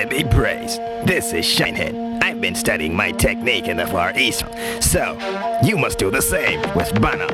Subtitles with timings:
[0.00, 0.80] to be praised.
[1.04, 2.22] This is Shinehead.
[2.22, 4.44] I've been studying my technique in the Far East,
[4.80, 5.18] so
[5.62, 7.26] you must do the same with Bana.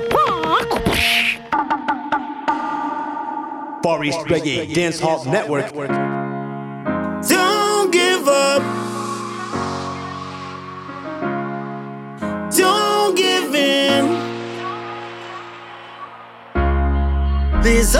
[3.82, 5.70] Far East Reggae Dance Hall Network.
[7.28, 8.62] Don't give up.
[12.52, 14.26] Don't give in.
[17.62, 17.94] Please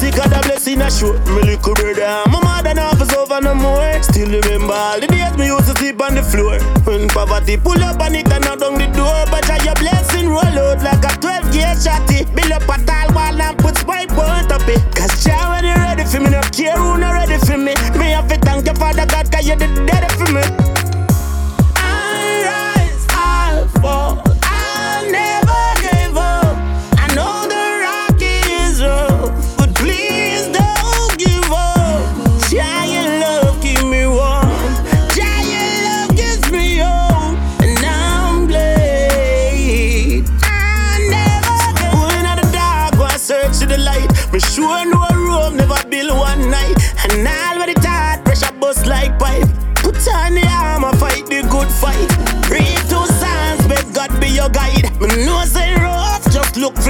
[0.00, 1.12] blessing, cause the blessing a show.
[1.34, 4.02] Me little brother, my mother now is over no more.
[4.02, 6.58] Still remember all the days me used to sleep on the floor.
[6.84, 9.24] When poverty pull up on it and knock down the door.
[9.30, 12.24] But try your blessing roll out like a 12 gear shotty.
[12.34, 14.80] Build up a tall wall and put spike point up it.
[14.96, 17.74] Cause Jah when you ready for me, no care who not ready for me.
[17.98, 20.69] Me have to thank your father God, cause you the dead for me.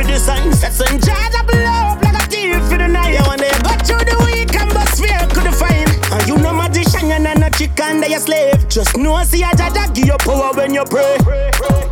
[0.00, 0.60] For the signs.
[0.60, 3.12] That's in charge of love, like a thief for the night.
[3.14, 5.88] Yeah, they go through the week, and but fear couldn't find.
[6.12, 8.68] And you know magician, not a chicken, they a slave.
[8.68, 11.16] Just know see a judge give you power when you pray.
[11.26, 11.89] I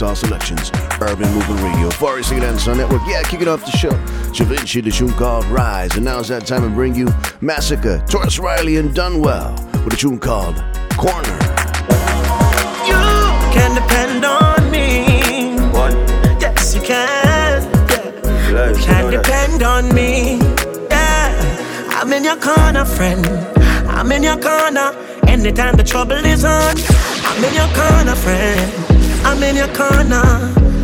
[0.00, 0.70] Reggae Dancehall Selections.
[1.00, 1.90] Urban Movement Radio.
[1.90, 3.02] Far East Reggae Dancehall Network.
[3.06, 3.90] Yeah, kicking off the show.
[4.32, 5.94] Javinci, the tune called Rise.
[5.96, 7.06] And now it's that time to bring you
[7.40, 10.56] Masicka, Tarrus Riley, and Dunwell with a tune called
[10.96, 11.36] Corner.
[12.86, 13.00] You
[13.52, 15.56] can depend on me.
[15.72, 15.92] One.
[16.40, 17.62] Yes, you can.
[17.62, 18.52] Yeah.
[18.52, 20.38] Life, You can depend on me.
[20.88, 21.96] Yeah.
[22.00, 23.26] I'm in your corner, friend.
[23.88, 24.94] I'm in your corner.
[25.26, 28.89] Anytime the trouble is on, I'm in your corner, friend.
[29.24, 30.24] I'm in your corner.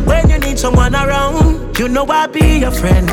[0.05, 3.07] When you need someone around, you know I'll be your friend.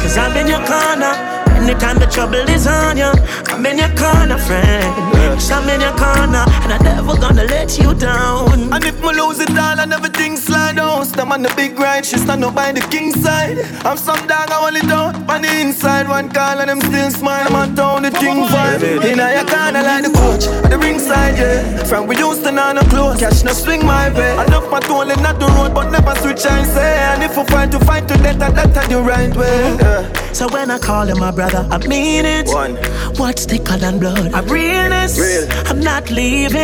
[0.00, 1.12] Cause I'm in your corner.
[1.56, 3.10] Anytime the trouble is on you,
[3.48, 4.84] I'm in your corner, friend.
[5.18, 8.72] Yes, I'm in your corner, and I'm never gonna let you down.
[8.72, 12.04] And if me lose it all and everything slide down Stand on the big ride,
[12.04, 15.42] she stand up by the king side I'm some dog, I want it down On
[15.42, 19.20] the inside, one call and them still smile I'm on town, the thing vibe In
[19.20, 22.82] a corner like the coach At the ringside, yeah From we used to know no
[22.82, 26.14] close Cash no swing my way Enough my toll in not the road But never
[26.20, 29.34] switch and say And if we fight to fight to death And that's the right
[29.36, 32.48] way, yeah So when I call you my brother, I mean it.
[32.48, 32.76] One.
[33.16, 34.34] What's thicker than blood?
[34.34, 35.18] I'm realness.
[35.18, 35.48] Real.
[35.70, 36.55] I'm not leaving.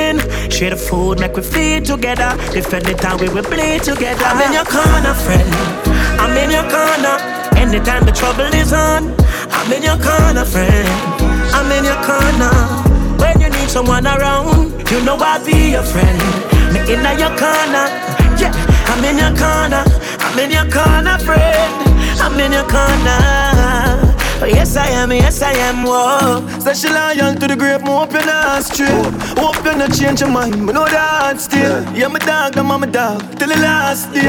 [0.63, 2.37] Share the food, make we feed together.
[2.53, 4.25] Defend the town, we will bleed together.
[4.25, 5.49] I'm in your corner, friend.
[6.21, 7.17] I'm in your corner.
[7.57, 9.13] Anytime the trouble is on,
[9.51, 10.89] I'm in your corner, friend.
[11.57, 12.55] I'm in your corner.
[13.21, 16.19] When you need someone around, you know I'll be your friend.
[16.73, 17.87] Me in your corner.
[18.41, 18.53] Yeah,
[18.89, 19.85] I'm in your corner.
[20.25, 21.73] I'm in your corner, friend.
[22.21, 23.92] I'm in your corner.
[24.43, 25.85] Oh, yes, I am, yes, I am.
[25.85, 26.43] Whoa.
[26.59, 28.91] Say she loyal to the grave, hope you're not straight
[29.39, 31.85] Hope you not change your mind, but know that still.
[31.95, 34.27] Yeah, my dog, I'm my dog, till the last day.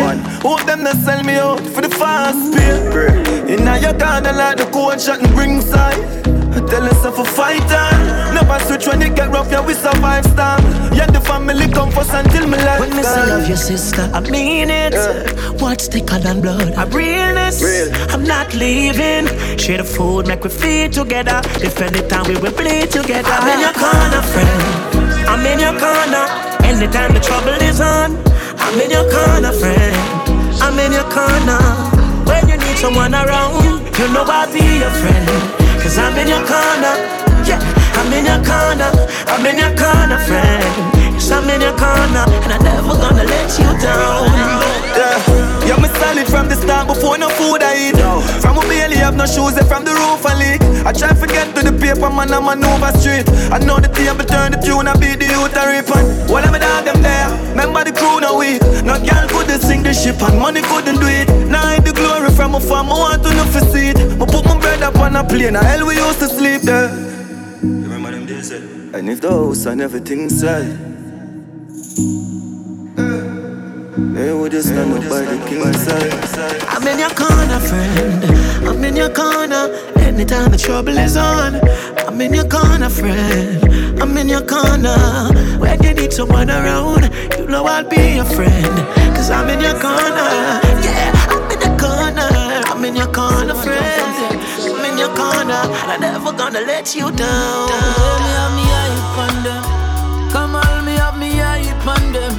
[0.47, 3.53] Hope them not sell me out for the fast pay.
[3.55, 7.85] Inna your corner like the coach shot and bring side Tell yourself a fighter.
[8.33, 10.61] Never switch when it get rough, yeah, we survive storm.
[10.93, 12.79] Yeah, the family come first until me life.
[12.79, 14.93] When me say love your sister, I mean it.
[14.93, 15.51] Yeah.
[15.59, 16.73] What's thicker than blood?
[16.73, 17.61] I realness.
[17.63, 17.89] Real.
[18.09, 19.27] I'm not leaving.
[19.57, 21.41] Share the food, make we feed together.
[21.59, 23.29] Defend the time we will bleed together.
[23.29, 24.61] I'm in your corner, friend.
[25.27, 26.25] I'm in your corner.
[26.65, 28.17] Anytime the trouble is on,
[28.57, 29.95] I'm in your corner, friend.
[30.61, 31.59] I'm in your corner.
[32.25, 33.63] When you need someone around,
[33.97, 35.62] you know I'll be your friend.
[35.83, 36.95] Cause I'm in your corner.
[37.43, 37.59] Yeah,
[37.99, 38.87] I'm in your corner.
[39.27, 40.63] I'm in your corner, friend.
[41.11, 42.23] Yes, I'm in your corner.
[42.47, 44.31] And I'm never gonna let you down.
[44.95, 47.99] Yeah, yeah, me solid from the start before no food I eat.
[48.39, 50.61] From a belly have no shoes, and from the roof I leak.
[50.87, 53.27] I try to get to the paper, man, I'm on over street.
[53.51, 55.91] I know the table turn the tune, I beat the youth a rip.
[55.91, 57.27] And while I'm dog, them there.
[57.51, 58.59] Remember the crew no we.
[58.87, 61.27] No girl couldn't sing the ship, and money couldn't do it.
[61.51, 63.92] Now I the glory from a farm, I want to know for seed.
[65.15, 66.89] On a plane, hell we used to sleep there.
[67.61, 68.97] Remember them days, eh?
[68.97, 70.65] And if the house and everything inside.
[74.15, 76.63] They would just stand up by the king's side.
[76.67, 78.23] I'm in your corner, friend.
[78.67, 79.63] I'm in your corner.
[79.97, 81.55] Anytime the trouble is on,
[82.07, 84.01] I'm in your corner, friend.
[84.01, 84.97] I'm in your corner.
[85.59, 88.75] When you need someone around, you know I'll be your friend.
[89.15, 90.29] Cause I'm in your corner.
[90.81, 92.29] Yeah, I'm in your corner.
[92.71, 94.32] I'm in your corner, friend.
[95.03, 95.63] I'm your corner.
[95.91, 97.67] I'm never gonna let you down.
[97.67, 99.63] Come on, me hype on them.
[100.31, 102.33] Come on, me have me hype on them.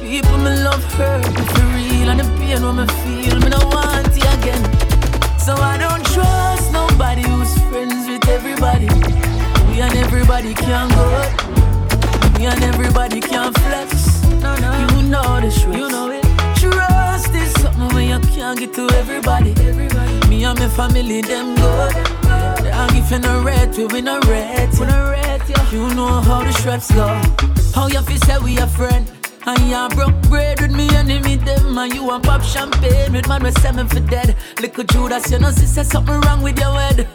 [0.00, 3.60] People me love hurt me for real, and the pain when me feel me no
[3.72, 4.62] want it again.
[5.38, 8.88] So I don't trust nobody who's friends with everybody.
[9.70, 11.06] We and everybody can go.
[12.38, 14.22] Me and everybody can flex.
[14.42, 14.70] No, no.
[14.96, 15.76] You know the truth.
[15.76, 16.25] You know it.
[17.76, 19.50] Something when you can't get to everybody.
[19.50, 20.28] everybody.
[20.28, 21.94] Me and my family, them good.
[22.72, 24.70] I'm giving a red, we win a red.
[24.78, 25.70] Win a red yeah.
[25.70, 27.06] You know how the straps go.
[27.74, 29.10] How you feel say we a friend.
[29.46, 33.44] And you broke bread with me enemy them And you want pop champagne with man
[33.44, 37.06] we seven for dead Little Judas, you know, sister, something wrong with your head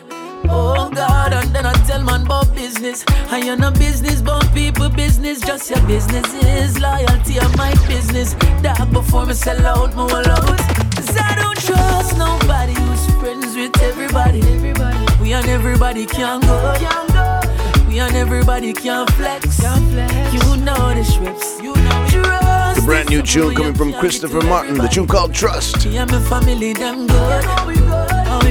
[0.49, 3.03] Oh God, and then I tell man about business.
[3.51, 5.41] You're not business, but people business.
[5.41, 8.33] Just your business is loyalty of my business.
[8.61, 10.57] Dog before me sell out, more out.
[10.95, 14.41] Cause I don't trust nobody who's friends with everybody.
[14.41, 15.05] everybody.
[15.21, 16.75] We and everybody can go.
[16.77, 17.87] Can go.
[17.87, 19.59] We and everybody can flex.
[19.59, 20.33] can flex.
[20.33, 21.59] You know the strips.
[21.61, 25.85] You know Trust The brand new tune coming from Christopher Martin, the tune called Trust.
[25.85, 27.80] Me and my family, them good.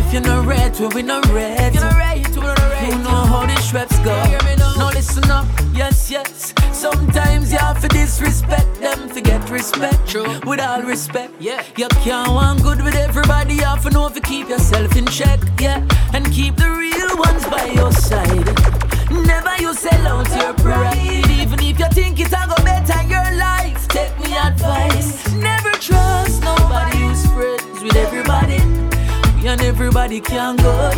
[0.00, 1.74] If you're not red, we not red.
[1.74, 4.16] you're know how the reps go.
[4.78, 6.54] No, listen up, yes, yes.
[6.72, 10.08] Sometimes you have to disrespect them, forget respect.
[10.08, 10.40] True.
[10.46, 11.62] With all respect, yeah.
[11.76, 13.54] You can't want good with everybody.
[13.54, 15.86] You have to know if you keep yourself in check, yeah.
[16.14, 18.48] And keep the real ones by your side.
[19.10, 21.30] Never you sell out your pride.
[21.30, 25.30] Even if you think it's go better your life, take me advice.
[25.34, 28.79] Never trust nobody who's friends with everybody.
[29.42, 30.90] We and everybody can go.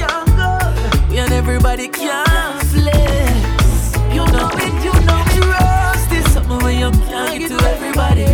[1.09, 3.95] We and everybody can flex.
[4.13, 5.43] You know it, you know it.
[5.43, 8.27] Trust is something when you can't get to everybody.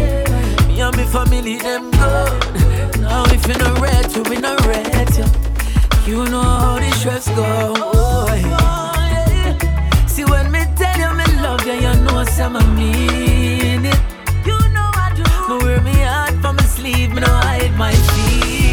[0.66, 3.00] Me and my family, them good.
[3.00, 4.86] Now if you're not red, you we not red.
[6.06, 7.74] You know how the stress go.
[8.34, 10.06] Yeah.
[10.06, 14.00] See when me tell you me love you, you know some I mean it.
[14.46, 15.24] You know I do.
[15.54, 18.67] Me wear me heart from my sleeve, me no hide my feelings.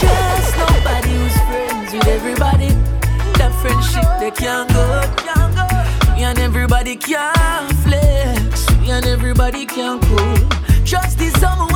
[0.00, 2.68] Trust nobody who's friends with everybody.
[3.38, 4.84] That friendship they can't go.
[6.14, 8.68] Me and everybody can flex.
[8.88, 10.48] And everybody can cool.
[10.84, 11.73] Trust is someone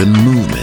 [0.00, 0.59] Urban Movement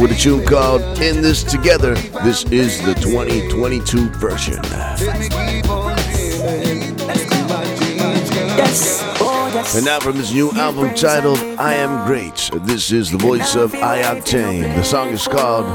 [0.00, 1.94] with a tune called In This Together.
[2.24, 4.58] This is the 2022 version.
[9.22, 9.76] Oh, yes.
[9.76, 13.74] And now from his new album titled I Am Great, this is the voice of
[13.74, 14.74] I-Octane.
[14.74, 15.66] The song is called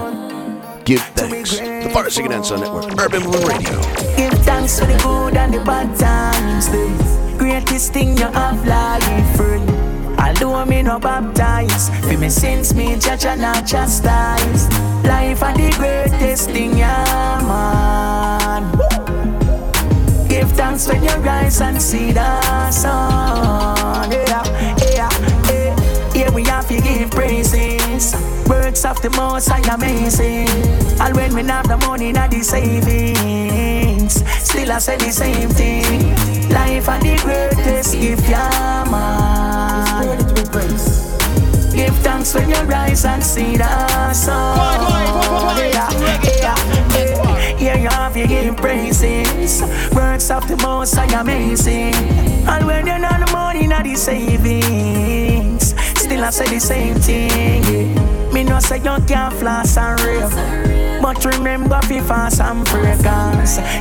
[0.86, 1.60] Give Thanks.
[1.60, 3.79] The Forest Singing Dance Network, Urban Moon Radio.
[4.17, 6.67] Give thanks for the good and the bad times.
[6.70, 9.95] The greatest thing you have life, friend.
[10.20, 14.70] Although me no baptized, for me sins me judge and not chastise.
[15.04, 18.64] Life are the greatest thing, yeah, man.
[20.28, 24.12] Give thanks when you rise and see the sun.
[24.12, 24.44] Yeah,
[24.94, 25.10] yeah,
[25.50, 26.14] yeah.
[26.14, 28.16] Here we have to give praises.
[28.48, 30.50] Works of the most are amazing.
[31.00, 34.24] And when we have the money, not the savings.
[34.44, 36.10] Still I say the same thing.
[36.50, 39.35] Life are the greatest gift, yeah, man.
[41.76, 44.58] Give thanks when you rise and see the sun.
[45.58, 47.58] Yeah, yeah, yeah.
[47.60, 49.62] Yeah, you have to give praises.
[49.94, 51.96] Works of the most are amazing.
[52.48, 55.45] And when you're not the money, not the savings.
[56.16, 57.62] Still I say the same thing.
[57.66, 58.32] Yeah.
[58.32, 61.02] Me no say you can't floss and rave.
[61.02, 62.96] But remember fi fast and pray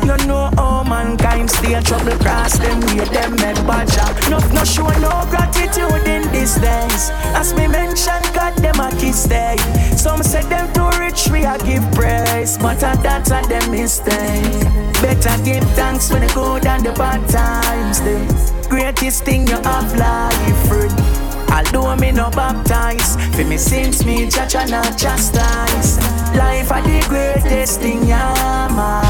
[0.02, 4.88] You know how mankind stay trouble cross them way them make badger No, no show
[4.98, 9.56] no gratitude in these days As me mention God them a kiss day
[9.96, 14.64] Some say them too rich we a give praise But a that's a them mistake
[15.00, 19.96] Better give thanks when the good and the bad times The greatest thing you have
[19.96, 21.13] life friend
[21.52, 25.98] Although me no baptize, for me sins me judge and not chastise.
[26.36, 29.04] Life are the greatest thing, yeah, man.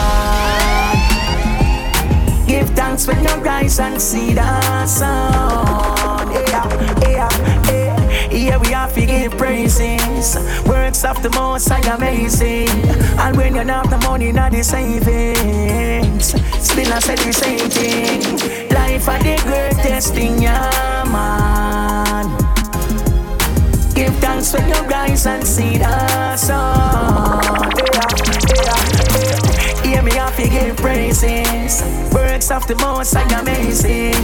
[2.47, 6.31] Give thanks when you rise and see the sun.
[6.49, 6.69] Yeah,
[7.09, 7.29] yeah,
[7.71, 8.29] yeah.
[8.29, 10.37] Here we are to give praises.
[10.67, 12.69] Works of the most are amazing.
[13.19, 16.35] And when you have the money, not the savings.
[16.63, 18.69] Still I say the same thing.
[18.71, 21.84] Life are the greatest thing, yeah, man.
[23.95, 27.41] Give thanks when you rise and see the sun.
[27.87, 28.11] Yeah,
[28.65, 31.83] yeah, Hear me off, you give praises.
[32.13, 34.15] Works of the most are amazing.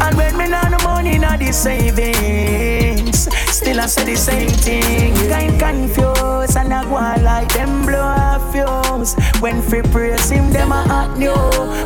[0.00, 3.26] And when me not the money, not the savings.
[3.56, 5.14] Still I say the same thing.
[5.30, 9.14] Kind confused and I go like them blow off fuse.
[9.40, 11.32] When free praise him, them a hot new.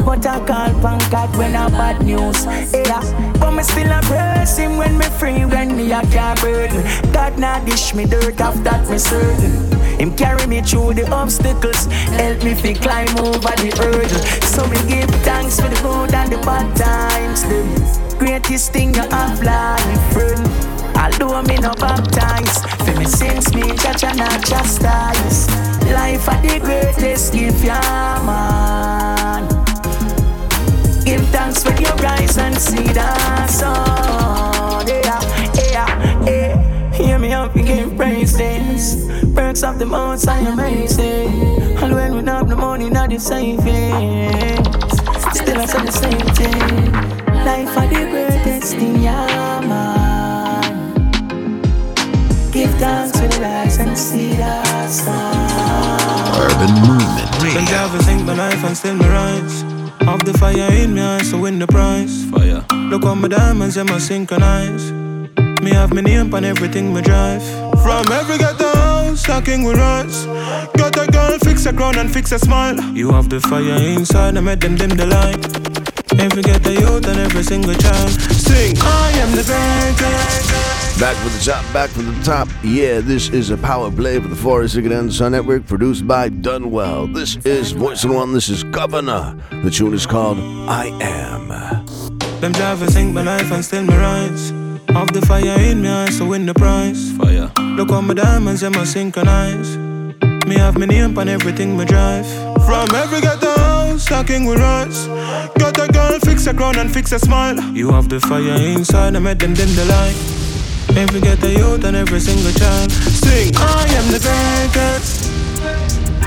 [0.05, 2.45] But I call punk God when a bad news.
[2.75, 3.01] Yeah,
[3.39, 6.83] but me still a praise him when me free, when me a car burden.
[7.13, 9.71] God not dish me dirt off that me certain.
[10.01, 11.87] Him carry me through the obstacles,
[12.19, 14.23] help me fi climb over the hurdle.
[14.43, 17.45] So me give thanks for the good and the bad times.
[17.45, 20.70] The greatest thing you have life, friend.
[21.03, 25.49] Although me no baptized, for me sins me judge and not chastise.
[25.91, 29.49] Life are the greatest gift, yeah, man.
[31.05, 34.87] Give thanks when you rise and see the sun.
[34.87, 35.21] Yeah,
[35.73, 36.93] yeah, yeah.
[36.93, 39.09] Hear me up and give praises.
[39.35, 41.33] Perks of the most are amazing.
[41.79, 44.90] And when we have the money, not the savings.
[57.93, 59.63] Never think my life and still me rise.
[60.03, 62.25] Have the fire in me eyes to win the prize.
[62.27, 62.65] Fire.
[62.89, 64.93] Look on my diamonds and my synchronize.
[65.63, 67.43] Me have me name on everything me drive.
[67.83, 70.27] From every ghetto house, stacking with rise.
[70.77, 72.81] Got a girl, fix a crown and fix a smile.
[72.95, 75.45] You have the fire inside, I made them dim the light.
[76.21, 78.11] Every ghetto youth and every single child.
[78.11, 80.80] Sing, I am the greatest.
[81.01, 82.47] Back from the top, back from the top.
[82.63, 87.15] Yeah, this is a power play for the Forest Rigged Sun Network, produced by Dunwell.
[87.15, 89.41] This is Voice of One, this is Govana.
[89.63, 90.37] The tune is called
[90.69, 91.49] I Am.
[92.43, 94.51] Them drivers sink my life and still me rise.
[94.91, 97.13] Of the fire in me eyes, so win the prize.
[97.13, 97.51] Fire.
[97.59, 99.79] Look on my diamonds, them I synchronize.
[100.47, 102.27] Me have my name on everything me drive.
[102.67, 105.07] From every ghetto house, stacking with rise.
[105.57, 107.59] Got a girl, fix a crown and fix a smile.
[107.73, 110.50] You have the fire inside, I made them dim the light.
[110.97, 115.31] Every get a youth and every single child Sing I am the greatest.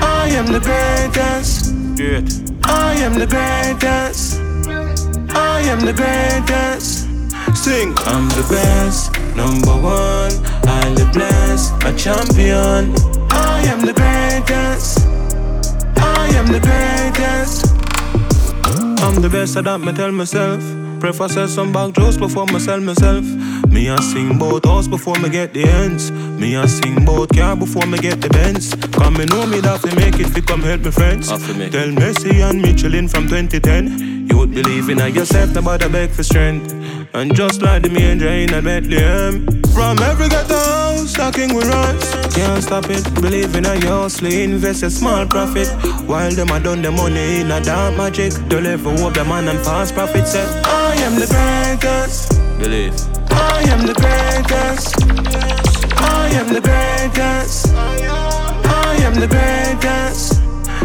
[0.00, 1.74] I am the greatest.
[1.96, 2.28] Great.
[2.64, 4.40] I am the greatest.
[5.36, 7.08] I am the greatest.
[7.54, 9.12] Sing I'm the best.
[9.36, 10.32] Number one
[10.64, 12.94] Highly blessed A champion.
[13.30, 15.06] I am the greatest.
[15.98, 17.66] I am the greatest.
[19.04, 20.62] I'm the best at that, me tell myself.
[21.00, 23.24] Prefer sell some back juice before me sell myself.
[23.74, 26.12] Me a sing bout house before me get the ends.
[26.12, 28.72] Me a sing bout car before me get the Benz.
[28.92, 31.28] Come me know me that fi make it fi come help me friends.
[31.58, 31.68] Me.
[31.70, 34.28] Tell Messi and Michelin from 2010.
[34.28, 36.72] You would believe in I yourself, nobody beg for strength.
[37.14, 39.44] And just like the manger in a Bethlehem.
[39.74, 42.32] From every ghetto house, stacking with rise.
[42.32, 45.66] Can't stop it, believe in a hustle, invest a small profit.
[46.06, 48.34] While them a done the money in a dark magic.
[48.46, 50.46] Don't ever hope the man and fast profit say.
[50.62, 52.38] I am the greatest.
[52.60, 53.13] Believe.
[53.54, 54.94] I am the greatest.
[55.96, 57.68] I am the greatest.
[57.72, 60.40] I am the greatest.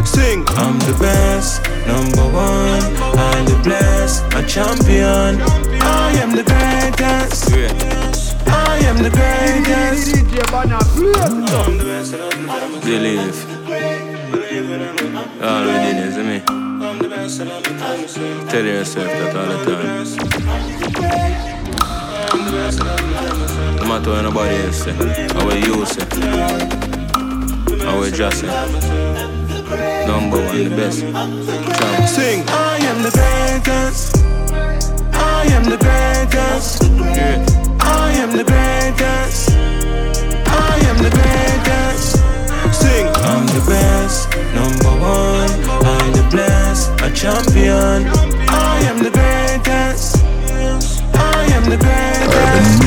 [0.06, 0.44] Sing.
[0.62, 2.82] I'm the best, number one.
[3.18, 5.40] I'm the blessed, a champion.
[5.82, 7.50] I am the greatest.
[8.46, 10.14] I am the greatest.
[10.54, 12.12] I'm the best.
[12.84, 13.38] Believe.
[15.42, 16.38] All within is me.
[18.50, 19.72] Tell yourself that all the
[21.00, 21.59] time.
[22.50, 22.56] No
[23.86, 24.92] matter what nobody else eh.
[24.98, 27.84] say, how we you say, eh.
[27.84, 28.48] how we just say.
[28.48, 30.06] Eh.
[30.08, 31.00] Number one, the best.
[31.00, 32.08] Champ.
[32.08, 32.42] Sing.
[32.48, 34.16] I am the greatest.
[35.14, 36.82] I am the greatest.
[37.14, 37.46] Yeah.
[37.82, 39.50] I am the greatest.
[40.48, 42.18] I am the greatest.
[42.74, 43.06] Sing.
[43.30, 44.28] I'm the best.
[44.58, 45.50] Number one.
[45.86, 46.90] I'm the blessed.
[47.00, 48.08] A champion.
[48.48, 49.39] I am the greatest.
[51.52, 52.82] Am the greatest.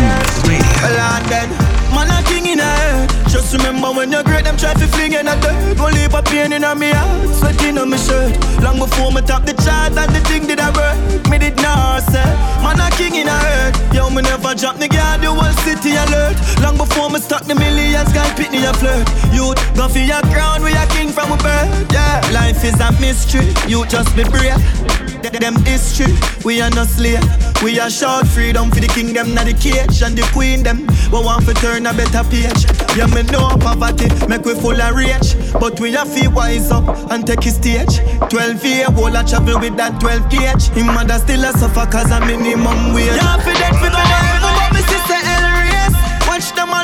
[0.81, 1.49] Well, and then,
[1.93, 3.07] man, a king in a.
[3.29, 4.23] Just remember when you're
[4.53, 5.79] them try to fling in a dirt.
[5.93, 8.33] Leave a pain in me heart, sweating on my shirt.
[8.61, 11.29] Long before me top the chart and the thing did I work.
[11.29, 12.23] Me did not say,
[12.63, 13.93] man, a king in a earth.
[13.93, 16.37] Yo, me never drop the guard, the whole city alert.
[16.61, 19.07] Long before me start the millions, guy pick me a flirt.
[19.33, 21.91] Youth, go for your crown, we a king from a birth.
[21.91, 24.61] Yeah, life is a mystery, you just be brave.
[25.33, 26.13] Them history,
[26.45, 27.19] we are no slave.
[27.63, 30.87] We are short freedom for the kingdom, not the cage and the queen them.
[31.11, 32.63] We want to turn a better page.
[32.95, 35.35] Yeah, me know poverty, make we full of rage.
[35.53, 37.99] But we have to wise up and take his stage.
[38.29, 40.63] 12 year old, I travel with that 12 gauge.
[40.75, 43.15] Him mother still a suffer cause a minimum wage.
[43.15, 45.95] Yeah, for that, for the whatever, but me sister El race.
[46.27, 46.82] Watch them all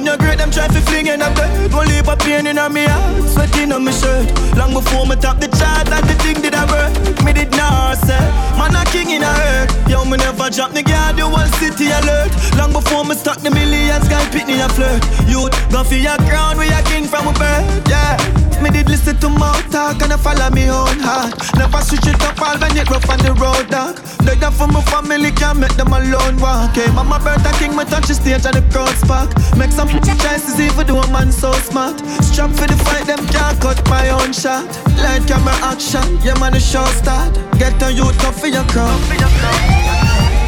[0.00, 1.70] when you're great, them try to fling in a bed.
[1.70, 4.24] Go leave a pain in a me heart, sweating on my shirt.
[4.56, 6.92] Long before me top the chart, and the thing did I work.
[7.24, 8.18] Me did not say,
[8.56, 9.90] man a king in a earth.
[9.90, 12.32] Yo, me never drop the guard, the whole city alert.
[12.56, 15.04] Long before me start the millions, guy pick me a flirt.
[15.28, 17.88] Youth, go for your crown, we a king from a birth.
[17.88, 18.49] Yeah.
[18.62, 21.32] Me did listen to mouth talk and I follow me own heart.
[21.56, 23.96] Never switch it up all when it rough on the road, dog.
[24.20, 26.76] They that for my family, can't make them alone walk.
[26.76, 29.32] Hey, mama birthday king, me touch the stage and the crowd spark.
[29.56, 29.88] Make some
[30.20, 31.98] choices even though a man so smart.
[32.20, 34.68] Strap for the fight, them can't cut my own shot.
[35.00, 37.32] Light camera action, yeah man the show start.
[37.58, 39.79] Get on you tough for your crowd.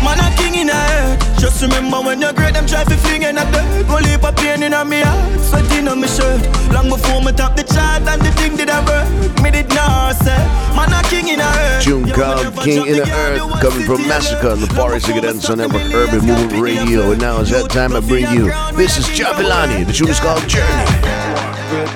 [0.05, 3.23] Man a king in a earth Just remember when you're great Them try to fling
[3.23, 6.43] in a dirt Go leave a pain in a me heart Sweating on my shirt
[6.73, 10.17] Long before me top the chart And the thing did I work Me did not
[10.17, 10.43] say
[10.77, 14.53] Man a king in a earth Tune called King in the Earth, coming from Masicka
[14.53, 17.11] on the Far East Reggae Dancehall Network Urban Movement Radio.
[17.11, 18.47] And now it's that time I bring you.
[18.77, 19.85] This is Jabilani.
[19.87, 20.87] The tune is called Journey.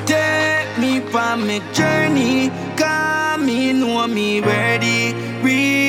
[0.07, 4.96] Take me on my journey, cause me know me ready.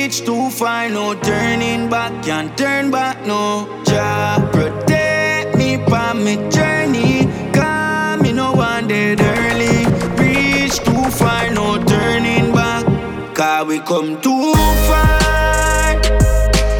[0.08, 3.68] Reach too far, no turning back, can't turn back, no.
[3.84, 9.84] Jah protect me on my journey, cause me no one dead early.
[10.16, 12.86] Reach too far, no turning back,
[13.34, 14.54] cause we come too
[14.88, 16.02] far.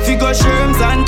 [0.06, 1.07] Figure sherms and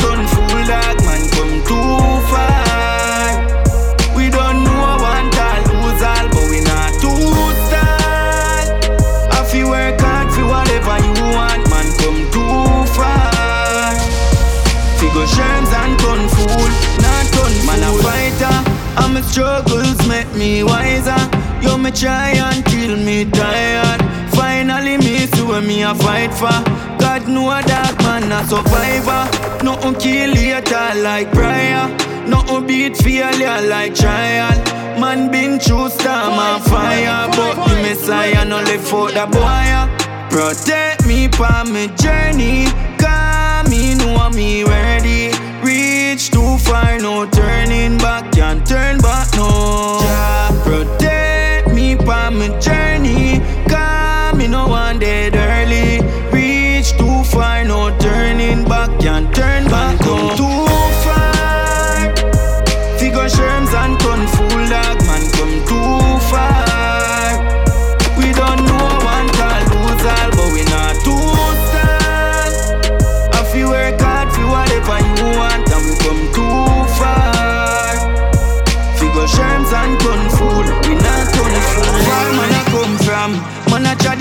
[21.90, 24.00] me try until me tired.
[24.34, 26.62] Finally, me see what me a fight for.
[27.00, 29.24] God know that man a survivor.
[29.64, 31.88] Nothing kill later like prayer.
[32.26, 34.56] Nothing beat failure like trial.
[35.00, 39.70] Man been through storm and fire, but the Messiah no left out the boy.
[40.30, 42.66] Protect me from my journey,
[42.98, 45.32] cause me know me ready.
[45.62, 50.39] Reach too far, no turning back, can't turn back, no.
[52.10, 52.30] Yeah.
[52.30, 52.79] Protect me from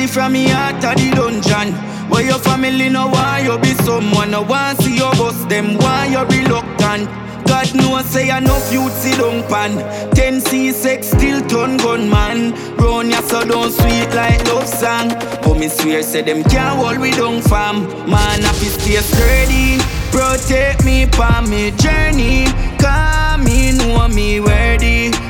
[0.10, 1.74] from me heart to the dungeon.
[2.10, 6.08] Where your family know why you be someone, no want see you bust them, why
[6.08, 7.08] you reluctant.
[7.46, 9.74] God knows say I no youth sit down pan
[10.14, 12.54] 10 C6 still turn gunman.
[12.78, 15.10] Run ya so don't sweet like love song.
[15.44, 17.88] But me swear say them can't hold we down fam.
[18.10, 19.78] Man happy stay sturdy
[20.12, 22.46] Protect me from me journey.
[22.80, 25.29] Cause me know me worthy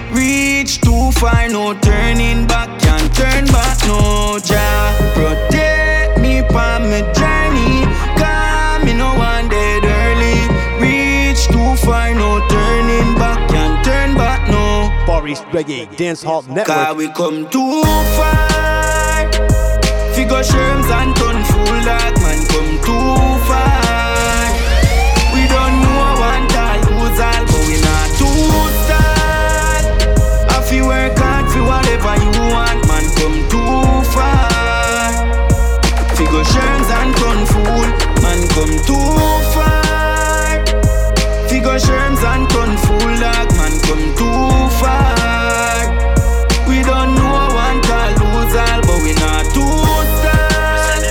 [0.59, 6.99] Reach too far no turning back Can't turn back no ja Protect me from me
[7.15, 7.87] journey
[8.19, 10.39] Cause me no one dead early.
[10.83, 14.91] Reach too far no turning back Can't turn back no.
[15.05, 16.97] Far East Reggae Dance Hall Cause Network.
[16.97, 17.81] we come too
[18.19, 19.31] far.
[20.13, 23.15] Figure sherms and turn full dog Man come too
[23.47, 24.43] far.
[25.33, 27.48] We don't know one to lose all
[30.69, 35.09] I feel work hard for whatever you want Man come too far.
[36.13, 37.89] Figure sherms and turn fool
[38.21, 39.01] Man come too
[39.49, 40.61] far.
[41.49, 45.89] Figure sherms and turn fool dog Man come too far.
[46.69, 49.73] We don't know one call lose all But we not too
[50.21, 51.01] sad.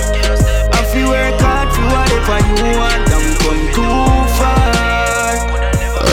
[0.71, 4.07] I feel work hard for whatever you want we come too
[4.39, 5.35] far.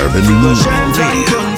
[0.03, 1.56] Urban Figure Movement sherms and turn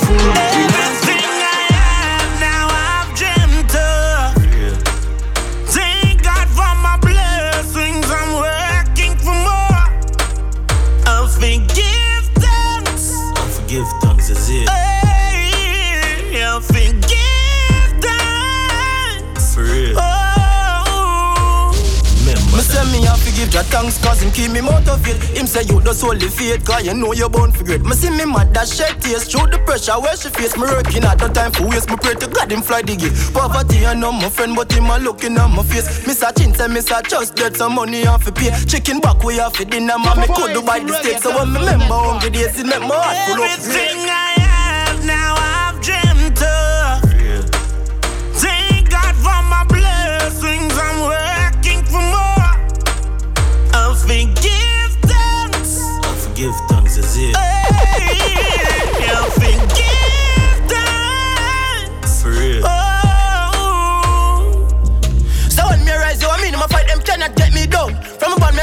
[23.48, 25.22] give Jah thanks cause him keep me motivated.
[25.37, 27.82] Him say you the soul the faith cause you know you're born for great.
[27.82, 31.18] Me see me mother shed tears through the pressure where she face Me working at
[31.18, 31.88] the time for waste.
[31.88, 34.90] Me pray to God him fly the gate Poverty I know my friend but him
[34.90, 36.06] a looking at my face.
[36.06, 38.50] Miss a chin say miss a just get some money off for pay.
[38.66, 41.52] Chicken back way off for dinner man me could do buy the steak So when
[41.52, 44.27] me remember hungry days it make my heart full of everything I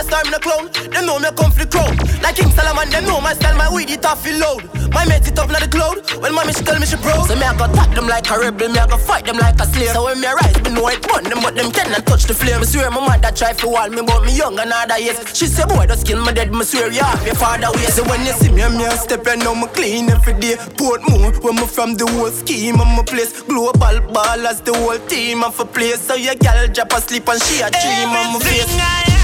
[0.05, 0.69] A me star, me no clown.
[0.91, 1.97] Them know me come for the crown.
[2.21, 4.61] Like King Solomon, them know my style, my weed it off feel loud.
[4.93, 5.99] My mate it up like the cloud.
[6.21, 7.27] When mommy she tell me she proud.
[7.27, 9.59] So me I go attack them like a rebel, me I go fight them like
[9.59, 9.91] a slave.
[9.91, 12.61] So when me rise, me know it burn them, but them cannot touch the flame.
[12.61, 15.17] Me swear my mother try for wall me, but me young and other years.
[15.33, 16.53] She say boy, just kill me dead.
[16.53, 17.89] Me swear you have your father way.
[17.89, 20.55] So when you see me, me a step and now me clean every day.
[20.77, 23.41] Portmore when me from the whole scheme of my place.
[23.43, 26.01] Global ballers, the whole team of a place.
[26.01, 29.14] So your gal drop asleep and she a dream on my face.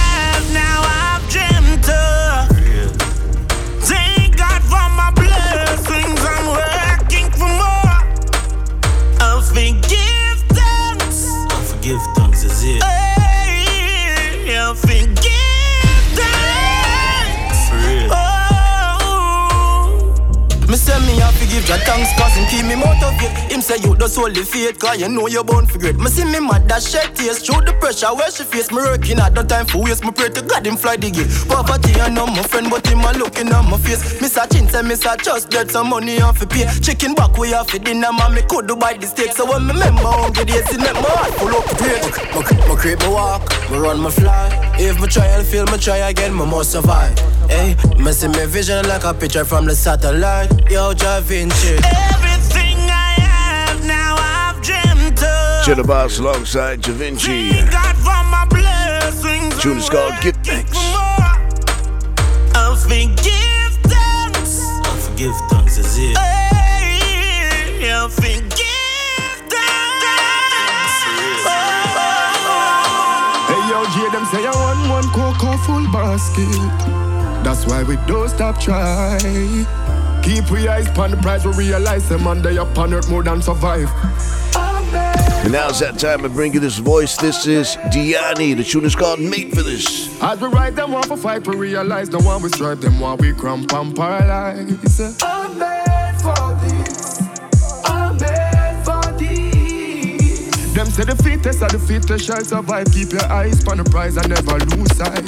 [21.71, 24.29] Have to give Jah thanks cause him keep me motivated Him say you the soul
[24.29, 25.97] the faith cause you know you're born for great.
[25.97, 29.35] Me see me mother shed tears through the pressure where she face Me working at
[29.35, 30.03] the time for waste.
[30.03, 31.29] Me pray to God him fly the gate.
[31.47, 34.21] Poverty I know my friend but him a looking at my face.
[34.21, 36.67] Miss a chin say miss a just get some money off for pay.
[36.81, 39.31] Chicken back way off for dinner man me could do buy the steak.
[39.33, 42.75] So when me remember hungry days it make my heart full up rage Me, me
[42.75, 44.49] creep me walk, me run me fly.
[44.79, 47.17] If my try and fail, my try again, my must survive.
[47.49, 50.49] Hey, me see me vision like a picture from the satellite.
[50.69, 51.19] Yo, Da
[51.61, 51.77] Vinci.
[52.13, 55.65] Everything I have now, I've dreamt of.
[55.65, 57.51] Cheddar Boss alongside Da Vinci.
[57.51, 59.61] Thank God for my blessings.
[59.61, 60.77] Tune is called Give Thanks.
[62.55, 64.61] I'll forgive thanks.
[64.85, 66.17] I'll forgive thanks is it.
[66.17, 68.51] Hey, I'll forgive
[73.93, 76.47] Hey them say I want one cocoa full basket.
[77.43, 79.17] That's why we don't stop try.
[80.23, 83.41] Keep we eyes on the prize, we realize them under your on earth more than
[83.41, 83.89] survive.
[85.43, 87.17] And now's that time to bring you this voice.
[87.17, 88.55] This is Diani.
[88.55, 90.21] The tune is called Made for This.
[90.21, 93.17] As we ride them one for fight, we realize the one we strive, them while
[93.17, 95.17] we cramp and paralyze.
[95.23, 97.21] I'm made for this.
[97.85, 100.73] I'm made for this.
[100.75, 102.91] Them say the fittest are the fittest shall survive.
[102.93, 105.25] Keep your eyes on the prize and never lose sight.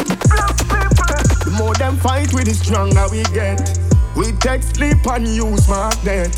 [1.44, 3.83] The more them fight with the stronger we get.
[4.16, 6.32] We take sleep and use magnet.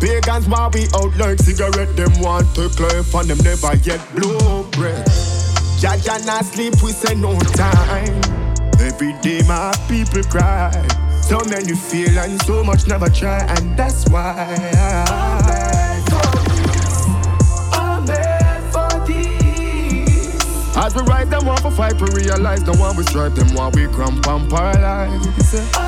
[0.00, 4.62] Pagans while we out like cigarette, them want to clear and them never yet blow
[4.72, 5.06] breath.
[5.80, 8.20] Jaja not sleep, we say no time.
[8.80, 10.72] Every day my people cry.
[11.20, 14.56] So many feel and so much never try, and that's why.
[15.46, 17.06] This.
[20.76, 23.72] As we ride them one for fight, we realize the one we strive, them one
[23.72, 25.87] we cramp and paralyze.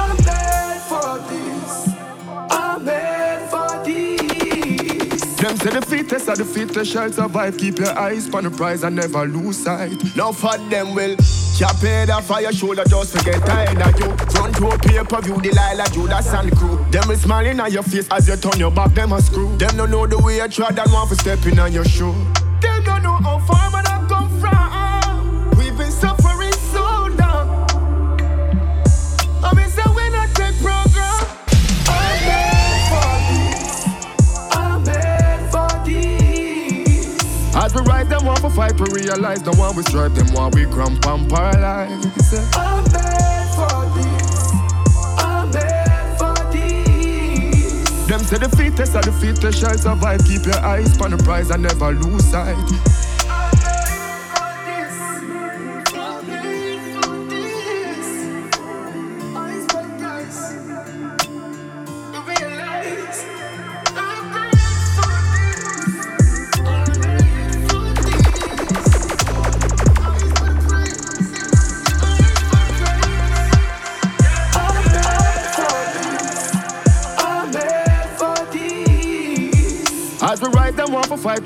[5.50, 7.58] Them say the fittest are the fittest shall survive.
[7.58, 9.98] Keep your eyes on the prize and never lose sight.
[10.14, 11.16] Now for them will
[11.58, 11.74] cap
[12.30, 14.16] off your shoulder, just forget tired of you.
[14.30, 16.78] Front row paper view, the Delilah, Judas and the crew.
[16.92, 19.56] Them will smiling on your face as you turn your back, them a screw.
[19.56, 22.12] Them don't know the way you trod and want for stepping on your shoe.
[22.60, 23.89] Them don't know how far man
[38.20, 41.28] them one for fight, we realize the one we strive, them one we cramp and
[41.28, 41.90] paralyze.
[42.54, 44.52] I'm made for this.
[45.18, 48.06] I'm made for this.
[48.06, 50.24] Them say the fittest are the fittest shall survive.
[50.24, 52.56] Keep your eyes on the prize and never lose sight.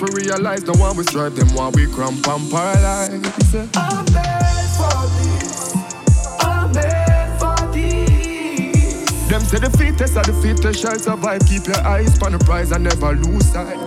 [0.04, 3.10] One we realize the one we strive, them one we cramp and paralyze.
[3.74, 5.74] I'm made for this.
[6.40, 9.28] I'm made for this.
[9.30, 11.40] Them say the fittest are the fittest shall survive.
[11.46, 13.78] Keep your eyes on the prize and never lose sight.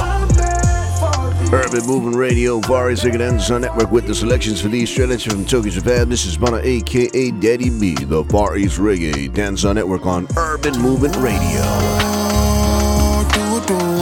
[0.00, 1.52] I'm made for this.
[1.52, 5.70] Urban Movement Radio, Varis Again Anderson Network with the selections for these straight from Tokyo,
[5.70, 6.08] Japan.
[6.08, 11.16] This is Mana aka Daddy B, the Far East Reggae Dancehall Network on Urban Movement
[11.16, 12.19] Radio.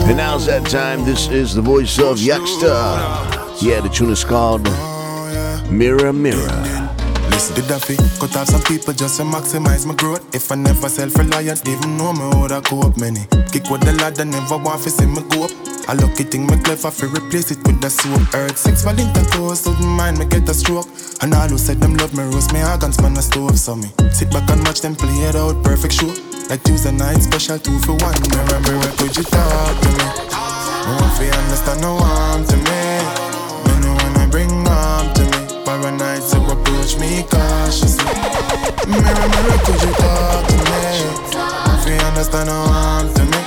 [0.09, 1.05] And now's that time.
[1.05, 3.61] This is the voice of Yaksta.
[3.61, 4.63] Yeah, the tune is called
[5.69, 6.49] Mirror Mirror.
[7.29, 10.25] Listen to Duffy, cut off some people just to maximize my growth.
[10.33, 13.27] If I never self-reliant, even know me would I up many.
[13.53, 15.51] Kick with the ladder, never want to see me go up.
[15.87, 18.33] A lucky thing me clever fi replace it with the soap.
[18.33, 20.87] Earth six for intercourse, wouldn't mind me get a stroke.
[21.21, 23.59] And all who said them love me roast me organs man a stove.
[23.59, 26.28] So me sit back and watch them play it out, perfect show.
[26.49, 28.17] Like Tuesday night special two for one.
[28.25, 30.05] Remember where could you talk to me?
[30.89, 32.81] No one fi understand no harm to me.
[33.69, 35.61] Me know when I bring harm to me.
[35.63, 38.01] Paranoid so approach me cautiously.
[38.89, 40.81] Mirror, mirror, could you talk to me?
[41.37, 43.41] No fi understand no harm to me.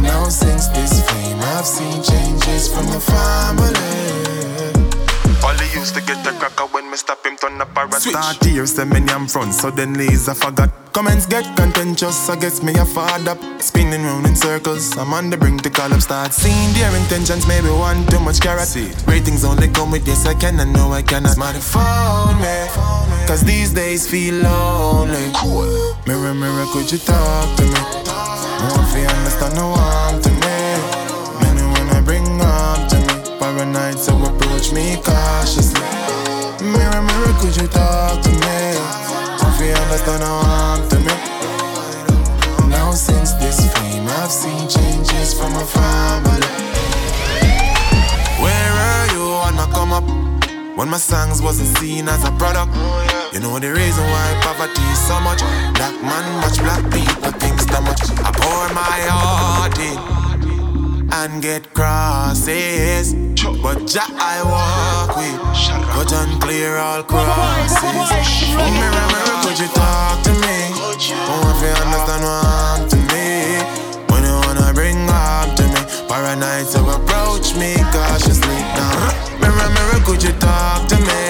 [0.00, 3.74] Now since this fame, I've seen changes from the family.
[5.42, 8.74] Only used to get a cracker when me stop him turn up a Start tears,
[8.74, 10.77] them many I'm front, suddenly I forgot.
[10.92, 13.38] Comments get contentious, I guess me a fad up.
[13.60, 16.00] Spinning round in circles, I'm on the brink to call up.
[16.00, 18.74] Start seeing their intentions, maybe one too much carrot.
[19.06, 21.32] Ratings only come with this, I can, I know I cannot.
[21.32, 22.66] Smarty phone me,
[23.26, 25.30] cause these days feel lonely.
[26.06, 27.80] Mirror, mirror, could you talk to me?
[28.58, 30.58] No one feel understand, no one to me.
[31.42, 35.80] Many when I bring up to me, paranoid, so approach me cautiously.
[36.64, 39.07] Mirror, mirror, could you talk to me?
[39.58, 41.14] To me.
[42.70, 46.46] Now since this fame, I've seen changes from my family.
[48.40, 50.04] Where are you when I come up?
[50.78, 52.72] When my songs wasn't seen as a product.
[53.32, 55.40] You know the reason why poverty is so much.
[55.74, 58.00] Black man watch black people things that much.
[58.24, 60.27] I pour my heart in
[61.12, 63.14] and get crosses.
[63.62, 65.40] But Jah I walk with,
[65.90, 67.78] cut and clear all crosses.
[67.82, 70.58] Oh, mirror, mirror, could you talk to me?
[71.28, 73.58] Oh, if you understand what I'm to me,
[74.10, 78.58] when you wanna bring up to me, paranoid to approach me cautiously.
[78.76, 81.24] Now, mirror, mirror, could you talk to me?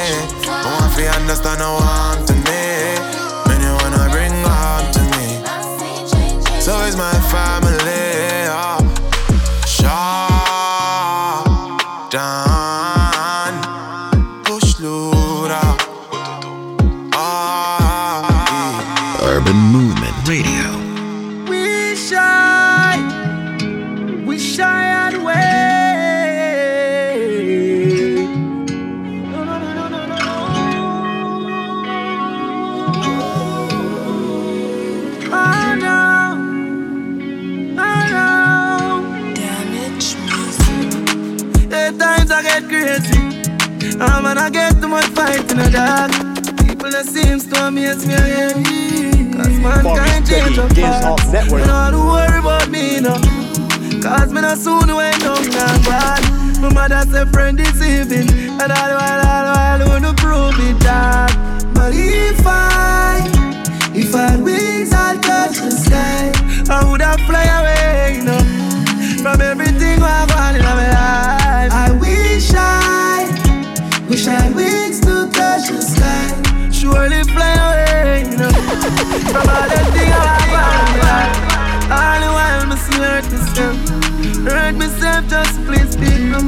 [0.48, 2.27] Oh, if you understand what I'm
[44.00, 46.12] Ah, I'm gonna get too much fight in the dark.
[46.66, 49.32] People that seems to amaze me again.
[49.34, 51.50] Cause mankind change up fast.
[51.50, 53.14] You don't worry about me no.
[54.00, 56.22] Cause me not soon went down and bad.
[56.60, 58.28] My mother said friend deceiving.
[58.60, 61.30] And all while, all while, wanna prove it that.
[61.74, 63.22] But if I,
[63.94, 66.32] if I had wings, I'd touch the sky.
[66.70, 68.42] I would have fly away, you know.
[69.22, 71.72] From everything I've in my life.
[71.72, 73.37] I wish I,
[74.08, 76.70] wish I wings to touch the sky.
[76.70, 78.50] Surely fly away, you know.
[79.32, 81.38] From all the things I've in.
[81.92, 83.76] All the while, me see hurt myself.
[84.48, 86.44] Hurt myself just please people.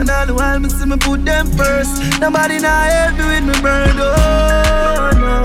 [0.00, 2.02] And all the while, me see me put them first.
[2.20, 3.96] Nobody now help me with my burden.
[4.00, 5.38] Oh, no.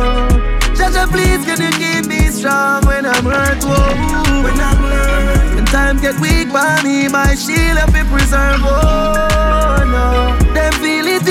[0.76, 3.64] Jaja, please, can you keep me strong when I'm hurt?
[3.64, 4.44] Whoa.
[4.44, 5.56] When I'm hurt.
[5.56, 8.64] When times get weak by me, my shield up be preserved.
[8.64, 10.54] Oh, no.
[10.54, 11.24] Them feel it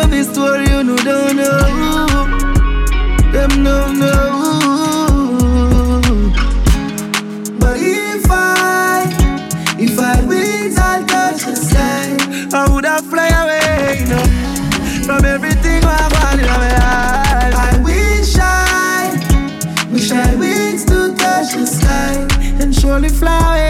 [0.00, 1.58] but this story you know don't know.
[3.32, 4.20] Them don't know.
[7.58, 9.08] But if I,
[9.78, 12.16] if I wings, I'd touch the sky.
[12.52, 14.26] I would have fly away, you know,
[15.06, 17.54] from everything I've had in my life.
[17.68, 22.26] I wish I, wish I wings to touch the sky
[22.60, 23.69] and surely fly away,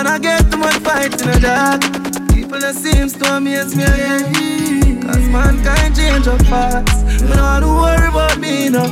[0.00, 1.82] I'm gonna get too much fight in the dark.
[2.32, 5.02] People that seems to amaze me again.
[5.02, 7.04] Cause mankind change up fast.
[7.20, 8.88] Me to worry about me no.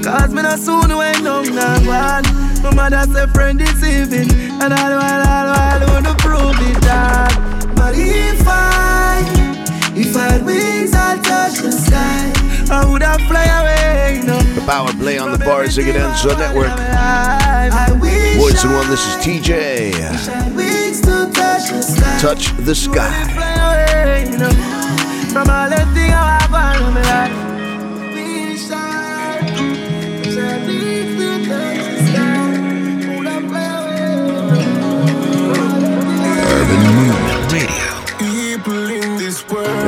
[0.00, 2.24] Cause me not soon went down now bad.
[2.62, 4.32] My mother said friend deceiving.
[4.56, 7.72] And all while, all while, wanna prove it that.
[7.76, 9.41] But if I,
[10.06, 12.32] if I had wings, I'd touch the sky.
[12.70, 14.40] I would have fly away, know.
[14.54, 16.70] The power play on the Bars Again Enzo Network.
[16.70, 17.88] I
[18.38, 19.94] Voice and one, this is TJ.
[19.94, 22.18] I had wings to touch the sky.
[22.20, 23.42] Touch the sky.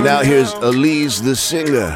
[0.04, 1.88] And now here's oh, Elise the singer.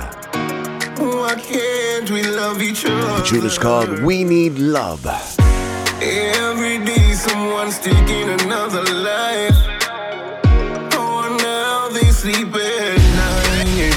[0.96, 3.18] why can't we love each other?
[3.18, 5.04] The tune is called We Need Love.
[6.00, 9.58] Every day someone's taking another life.
[10.96, 13.92] Oh, now they sleep at night.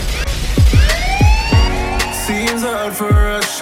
[2.14, 3.62] Seems hard for us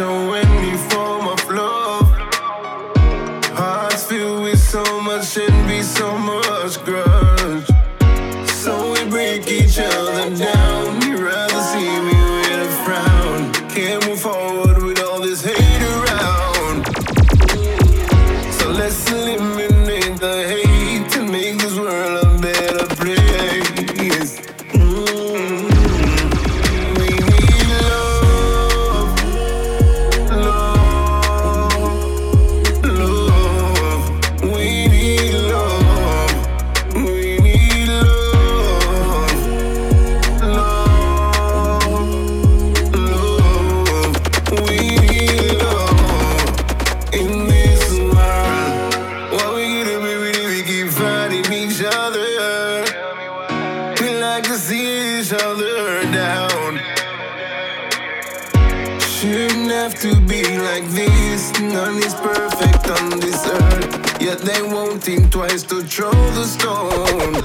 [61.79, 64.21] None is perfect on this earth.
[64.21, 67.35] Yet they won't think twice to throw the stone.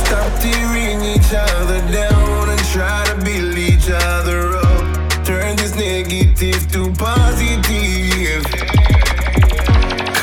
[0.00, 4.84] Stop tearing each other down and try to build each other up.
[5.22, 8.42] Turn this negative to positive.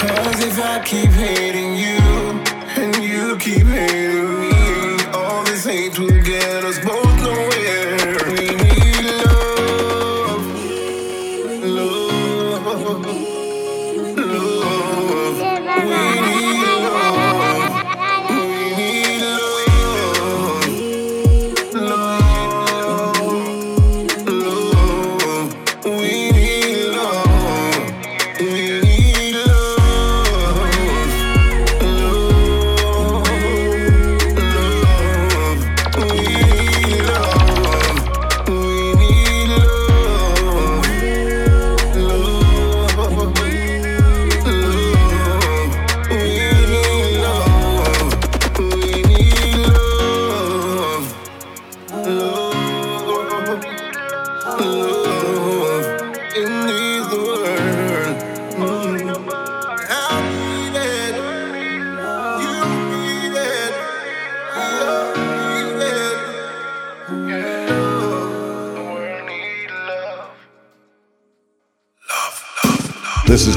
[0.02, 2.02] Cause if I keep hating you
[2.82, 4.09] and you keep hating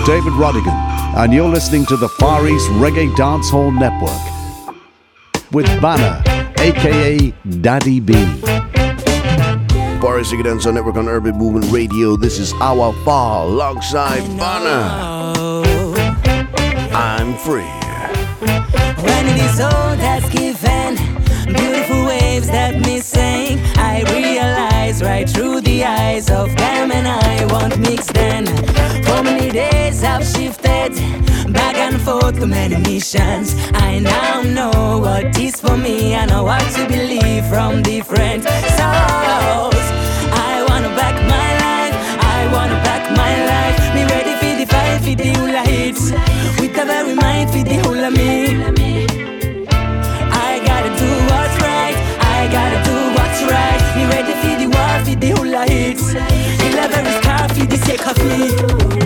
[0.03, 0.75] This David Rodigan,
[1.17, 4.11] and you're listening to the Far East Reggae Dancehall Network
[5.53, 6.23] with Banner,
[6.59, 8.15] aka Daddy B.
[10.01, 12.17] Far East Reggae Dancehall Network on Urban Movement Radio.
[12.17, 14.89] This is Our Far alongside Banner.
[16.95, 17.63] I'm free.
[19.05, 25.61] When it is all that's given, beautiful waves that me sing, I realize right through
[25.63, 28.47] the eyes of them and I won't mix then.
[29.05, 30.93] For many days I've shifted
[31.53, 33.55] back and forth to many missions.
[33.75, 36.15] I now know what is for me.
[36.15, 38.45] I know what to believe from different
[38.79, 39.85] souls.
[40.49, 41.97] I wanna back my life.
[42.35, 43.79] I wanna back my life.
[43.95, 46.11] Me ready for the fight for the hula hits.
[46.61, 48.82] With the very mind for the hula me.
[55.21, 56.13] The hula hits.
[56.13, 58.57] The leather is scar for the sake of me.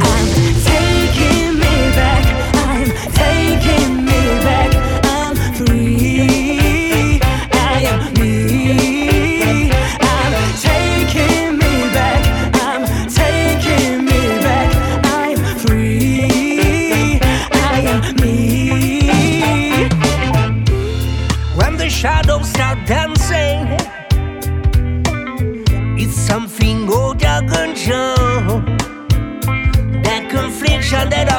[0.00, 0.95] I'm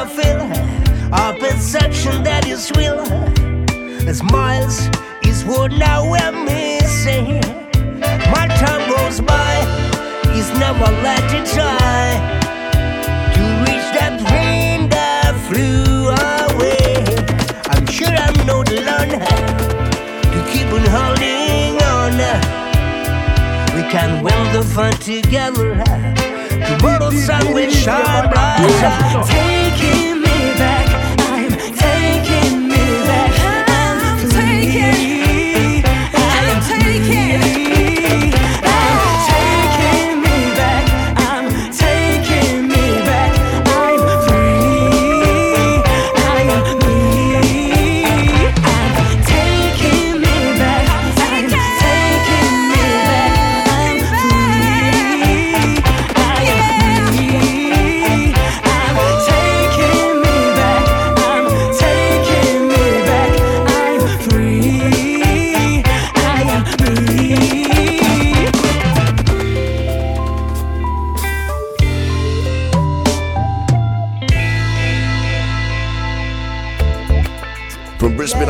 [0.00, 3.00] I feel, our perception that is real.
[4.06, 4.86] As miles
[5.26, 7.42] is what now we're missing.
[8.30, 9.58] My time goes by,
[10.38, 12.14] is never let it try
[13.34, 17.02] to reach that dream that flew away.
[17.74, 19.18] I'm sure I'm not alone
[20.30, 22.14] to keep on holding on.
[23.74, 25.74] We can win the fight together.
[26.68, 29.57] Tomorrow's sun will shine bright.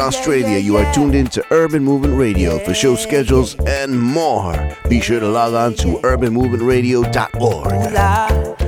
[0.09, 2.59] Australia, you are tuned in to Urban Movement Radio.
[2.61, 7.73] For show schedules and more, be sure to log on to urbanmovementradio.org.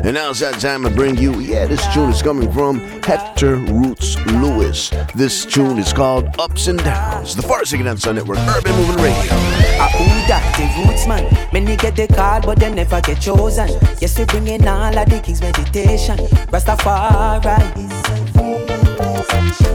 [0.04, 3.56] And now it's that time to bring you, yeah, this tune is coming from Hector
[3.56, 4.90] Roots Lewis.
[5.14, 7.34] This tune is called Ups and Downs.
[7.34, 9.32] The Farsi Dancer Network, Urban Movement Radio.
[9.80, 10.44] Ah, who that?
[10.58, 11.24] The roots man.
[11.54, 13.70] Many get the card, but they never get chosen.
[13.98, 16.18] Yes, we bring in all of the king's meditation.
[16.52, 17.99] Rastafari.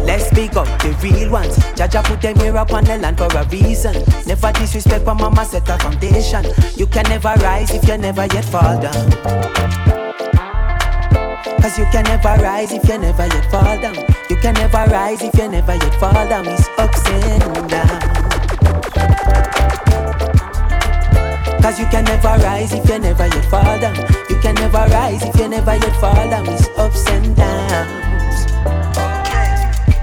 [0.05, 1.57] Let's speak up the real ones.
[1.76, 3.93] Jaja put them here up on the land for a reason.
[4.26, 6.45] Never disrespect, but mama set a foundation.
[6.76, 9.11] You can never rise if you never yet fall down.
[11.61, 13.95] Cause you can never rise if you never yet fall down.
[14.30, 16.45] You can never rise if you never yet fall down.
[16.47, 18.15] It's ups and downs.
[21.61, 23.95] Cause you can never rise if you never yet fall down.
[24.30, 26.47] You can never rise if you never yet fall down.
[26.47, 28.04] It's ups and downs.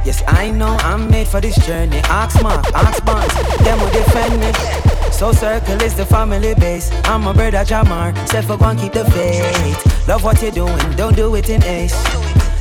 [0.04, 1.98] Yes, I know I'm made for this journey.
[2.04, 3.32] Ask Mark, ask Bonds,
[3.62, 4.52] them will defend me.
[5.12, 6.90] So circle is the family base.
[7.04, 10.08] I'm a brother Jamar, said for one keep the faith.
[10.08, 11.94] Love what you're doing, don't do it in ace.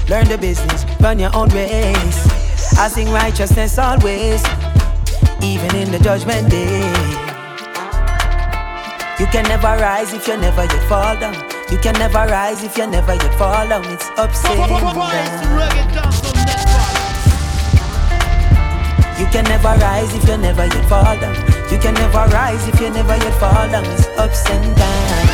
[0.08, 2.78] Learn the business, run your own race.
[2.78, 4.44] I sing righteousness always,
[5.42, 6.82] even in the judgment day.
[9.20, 11.34] You can never rise if you never yet fall down.
[11.72, 13.86] You can never rise if you never yet fall down.
[13.86, 16.31] It's ups and downs.
[19.22, 21.36] You can never rise if you never yet fall down.
[21.72, 23.86] You can never rise if you never yet fall down.
[23.86, 25.30] It's ups and downs.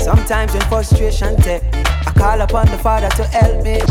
[0.00, 3.82] Sometimes when frustration take me, I call upon the Father to help me.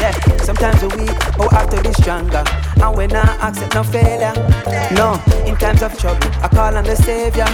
[0.00, 2.42] Yeah, sometimes we weak, but have to be stronger.
[2.82, 4.32] And when I accept no failure,
[4.96, 7.44] no, in times of trouble, I call on the Savior.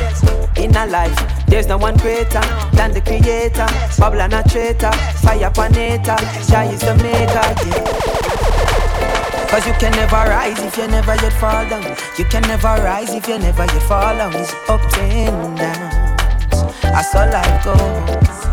[0.63, 2.41] In a life, there's no one greater
[2.75, 3.67] than the Creator.
[3.99, 4.93] Babylon a traitor,
[5.23, 6.17] fire upon hater.
[6.47, 7.43] Jah is the maker.
[7.67, 8.66] Yeah.
[9.49, 11.97] Cause you can never rise if you never yet fall down.
[12.19, 14.35] You can never rise if you never yet fall down.
[14.35, 16.17] It's up and down.
[16.83, 18.47] That's all life goes.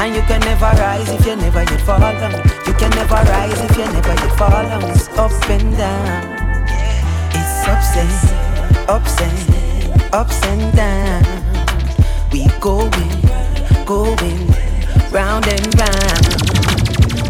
[0.00, 2.32] And you can never rise if you never yet fall down.
[2.66, 4.82] You can never rise if you never yet fall down.
[4.90, 6.44] It's up and down.
[7.30, 11.22] It's ups and ups and ups and down.
[12.32, 12.90] We going,
[13.86, 14.54] going
[15.10, 16.26] round and round.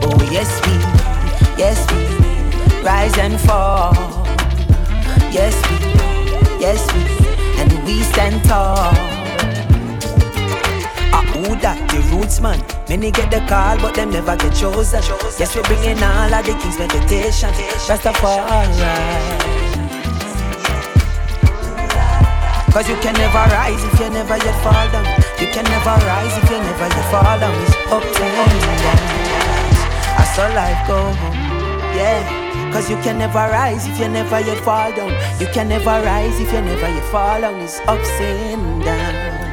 [0.02, 0.72] Oh yes we,
[1.58, 2.13] yes we
[2.84, 3.94] rise and fall.
[5.32, 5.76] Yes we,
[6.60, 7.00] yes we,
[7.60, 8.92] and we stand tall.
[11.16, 11.80] Ah, who that?
[11.90, 12.60] The roots man.
[12.88, 15.02] Many get the call, but them never get chosen.
[15.38, 17.50] Yes, we bringing all of the king's meditation.
[17.88, 19.64] Rastafari.
[22.70, 25.06] Cause you can never rise if you never yet fall down.
[25.40, 27.54] You can never rise if you never yet fall down.
[27.62, 28.44] It's up to you.
[30.18, 31.34] I saw life go home.
[31.96, 32.43] Yeah.
[32.74, 35.12] Cause you can never rise if you never yet fall down.
[35.40, 37.60] You can never rise if you never yet fall down.
[37.60, 39.44] It's ups and downs.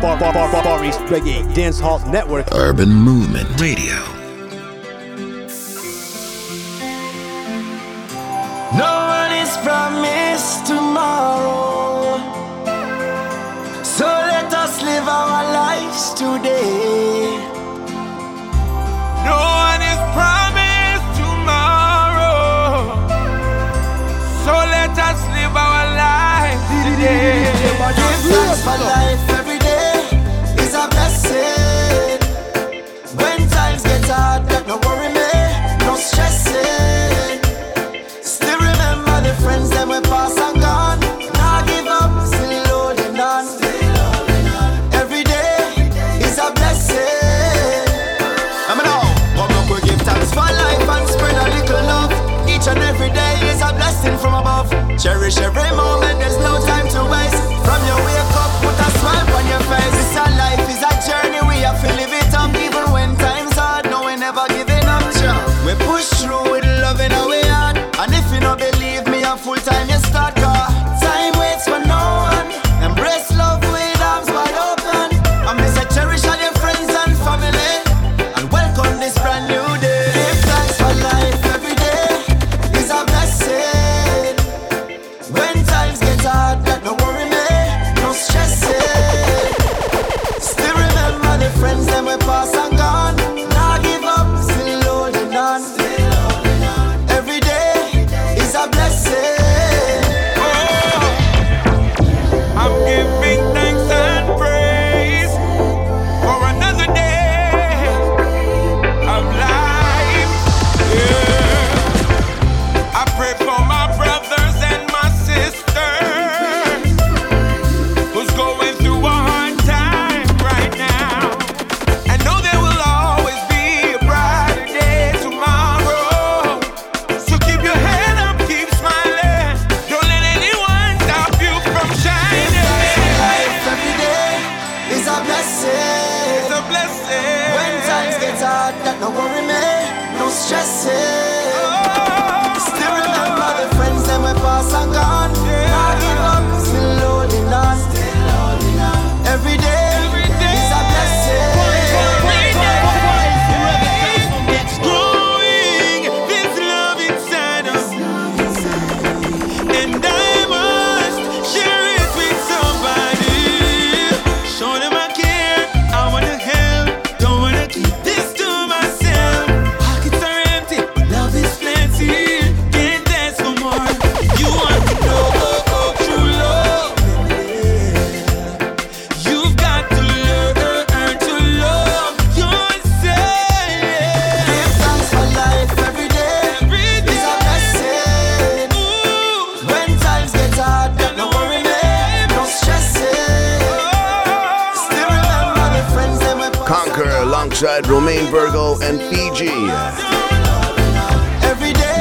[0.00, 2.46] Bar Bar Bar Bar Bar East Reggae Dance Hall Network.
[2.54, 4.17] Urban Movement Radio.
[16.18, 17.30] Today.
[19.22, 22.90] No one is promised tomorrow.
[24.42, 27.46] So let us live our lives today.
[27.62, 29.37] Give thanks for life
[55.08, 57.40] Cherish every moment, there's no time to waste.
[57.64, 59.96] From your wake up, put a smile on your face.
[60.04, 62.52] It's a life, it's a journey, we have to live it up.
[62.52, 65.00] Even when times hard, no, we never giving up.
[65.16, 65.40] Sure.
[65.64, 67.78] We push through with love in our heart.
[67.96, 69.87] And if you don't believe me, I'm full time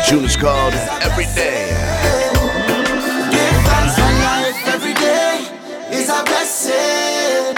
[0.08, 1.68] tune is called Every Day.
[4.66, 5.44] Every day
[5.92, 7.56] is a blessing.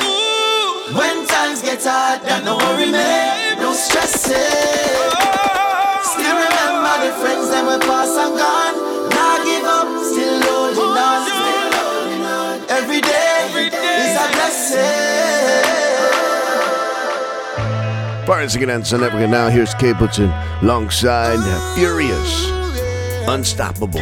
[0.97, 4.33] When times get hard, that no worry me, no stressing.
[6.09, 8.75] Still remember the friends that we pass and gone.
[9.13, 11.21] Now give up, still holding on.
[12.69, 13.69] Every day
[14.01, 15.78] is a blessing.
[18.29, 19.23] Parties again and Sun Network.
[19.23, 20.29] And now here's Capleton
[20.61, 21.39] alongside
[21.73, 22.51] Furious.
[23.27, 23.97] Unstoppable.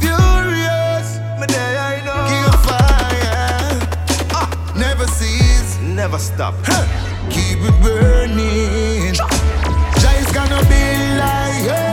[0.00, 3.76] Furious, me there King of fire,
[4.32, 6.54] ah, never cease, never stop.
[7.28, 9.12] Keep it burning.
[10.00, 10.82] Jah is gonna be
[11.20, 11.92] liar.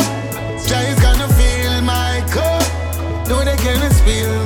[0.66, 2.64] Jah is gonna fill my cup.
[3.28, 4.45] No, they cannot spill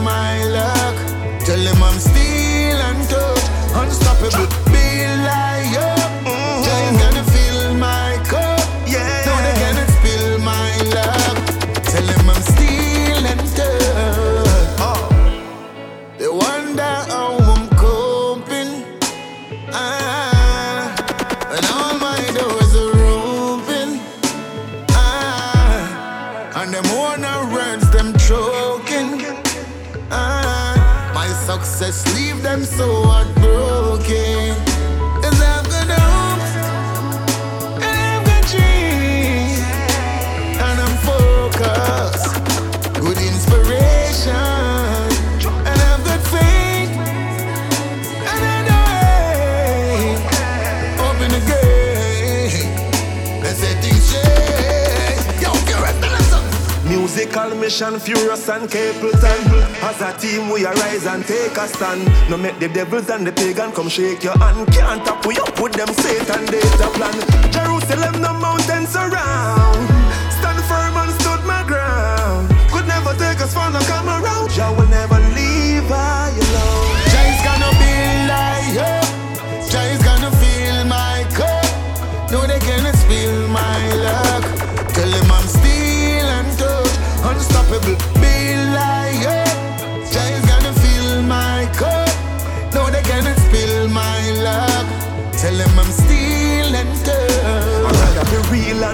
[57.70, 59.46] Mission, furious and Capleton.
[59.84, 62.04] As a team, we arise and take a stand.
[62.28, 64.66] No make the devils and the pagan come shake your hand.
[64.74, 67.14] Can't tap we up with them Satan data plan.
[67.52, 69.89] Jerusalem, the mountains around.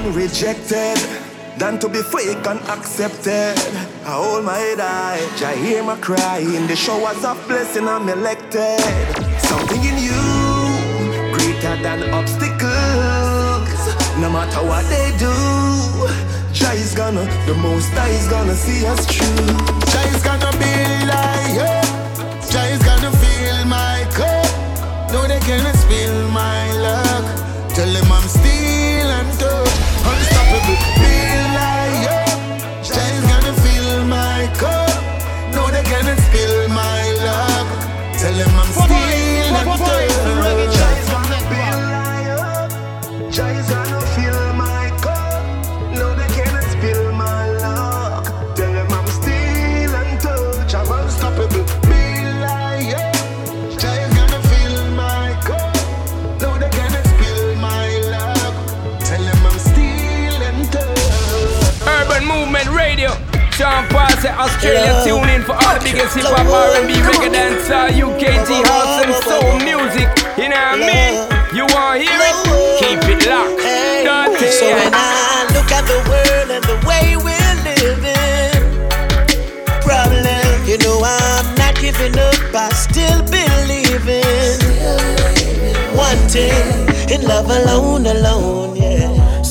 [0.06, 0.98] And rejected
[1.58, 3.56] than to be fake and accepted.
[4.06, 6.40] I hold my head high, Jah hear my cry.
[6.40, 8.80] In the showers of blessing, I'm elected.
[9.40, 10.24] Something in you
[11.34, 12.70] greater than obstacles.
[14.22, 15.34] No matter what they do,
[16.54, 19.58] Jah is gonna, the most High is gonna see us through.
[19.92, 20.74] Jah is gonna be
[21.10, 21.72] liar.
[21.72, 21.86] Eh?
[22.52, 25.12] Jah is gonna fill my cup.
[25.12, 27.05] No, they cannot spill my luck.
[64.26, 69.06] Say Australia tune in for all the biggest hip hop R&B reggae dancer, UKT house
[69.06, 70.10] and soul music.
[70.40, 71.14] You know what I mean?
[71.54, 72.36] You want to hear it?
[72.82, 73.62] Keep it locked.
[73.62, 74.50] Dirty.
[74.50, 78.66] So when I look at the world and the way we're living,
[79.86, 82.34] problem, you know I'm not giving up.
[82.54, 84.58] I still believing.
[85.94, 86.66] Wanting
[87.14, 89.44] in love alone, alone, yeah.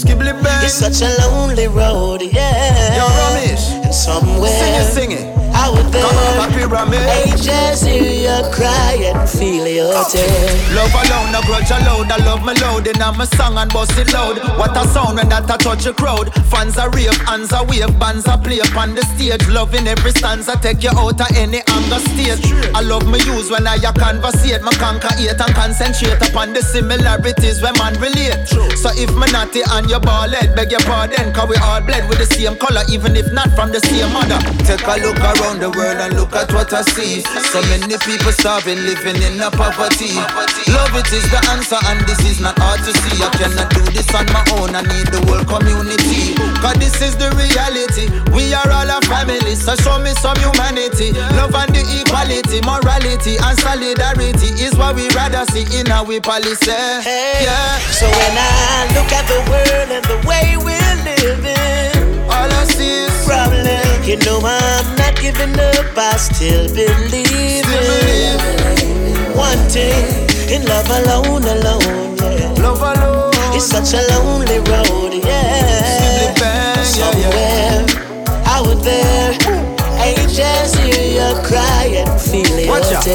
[0.45, 0.65] Skibbly.
[0.65, 2.97] It's such a lonely road, yeah.
[2.97, 3.85] Yo, Ramesh.
[3.85, 4.51] And somewhere.
[4.51, 5.44] Sing it, sing it.
[5.65, 6.05] Out there.
[6.05, 7.33] Come on, copy Ramesh.
[7.33, 10.77] Ages hear you cry and feel your tear.
[10.77, 12.13] Love alone, no grudge allowed.
[12.13, 14.37] I love me loud in my song and bust it loud.
[14.59, 16.29] What a sound when that a touch a crowd.
[16.53, 19.41] Fans are rave, hands are wave, bands are play upon the stage.
[19.49, 22.45] Loving every stanza, take you out of any anger state.
[22.77, 24.61] I love me use when I a conversate.
[24.61, 28.37] Me conquer hate and concentrate upon the similarities when man relate.
[28.77, 32.05] So if my naughty and your ball head, beg your pardon, cause we all bled
[32.13, 34.37] with the same color, even if not from the same mother.
[34.69, 37.21] Take a look around the world and look at what I see.
[37.53, 40.15] So many people starving, living in a poverty.
[40.71, 43.23] Love it is the answer, and this is not hard to see.
[43.23, 46.35] I cannot do this on my own, I need the whole community.
[46.63, 48.09] Cause this is the reality.
[48.33, 51.13] We are all a family, so show me some humanity.
[51.37, 56.73] Love and the equality, morality, and solidarity is what we rather see in our policy.
[57.05, 57.79] Yeah.
[57.93, 63.07] So when I look at the world and the way we're living, all I see
[63.07, 63.24] is.
[64.05, 68.37] You know I'm not giving up, I still believe in
[69.35, 72.53] wanting in love alone, alone, yeah.
[72.63, 73.33] Love alone.
[73.57, 76.35] It's such a lonely road, yeah.
[76.83, 77.87] Somewhere
[78.45, 79.33] out there,
[80.05, 83.09] angels hear you cry and feel your Watch out.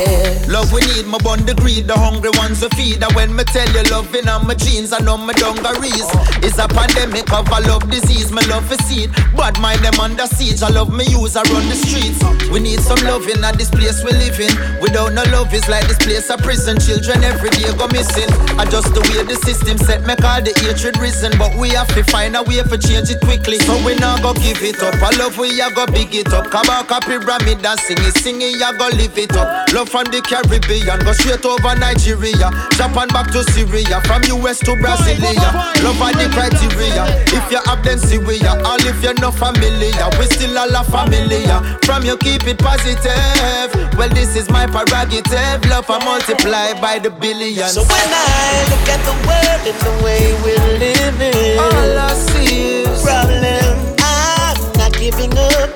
[0.50, 3.04] Love we need, my bond the greed, the hungry ones to feed.
[3.04, 6.10] And when me tell you loving on my jeans, I know my dungarees.
[6.42, 9.12] It's a pandemic of a love disease, my love for seed.
[9.38, 12.20] Bad mind them under siege, I love me use, I run the streets.
[12.50, 14.52] We need some loving at this place we live in.
[14.82, 16.80] Without no love, it's like this place a prison.
[16.80, 18.30] Children every day go missing.
[18.58, 21.38] I just the way the system set, make all the hatred risen.
[21.38, 23.60] But we have to find a way for change it quickly.
[23.60, 24.98] So we not go give it up.
[24.98, 26.50] I love we a go big it up.
[26.80, 29.68] Kabaka pyramid and sing it, sing it, ya go live it up.
[29.74, 32.48] Love from the Caribbean, go straight over Nigeria.
[32.80, 35.52] Japan back to Syria, from US to Brasilia.
[35.84, 37.04] Love are the criteria.
[37.36, 41.60] If you have then Syria, all if you're not familiar, we still all a familiar.
[41.84, 43.76] From you keep it positive.
[44.00, 45.60] Well, this is my prerogative.
[45.68, 47.74] Love I multiply by the billions.
[47.76, 52.88] So when I look at the world and the way we're living, all I see
[52.88, 53.76] is problem.
[54.00, 55.70] I'm not giving up,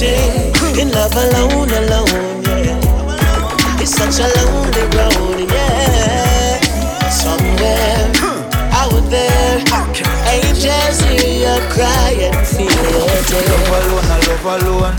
[0.00, 3.82] Wanting in love alone, alone, yeah.
[3.82, 6.60] It's such a lonely road, yeah.
[7.10, 8.06] Somewhere
[8.70, 9.58] out there,
[10.30, 13.42] angels hear you cry and feel your tear.
[13.42, 14.94] Love alone, I love alone.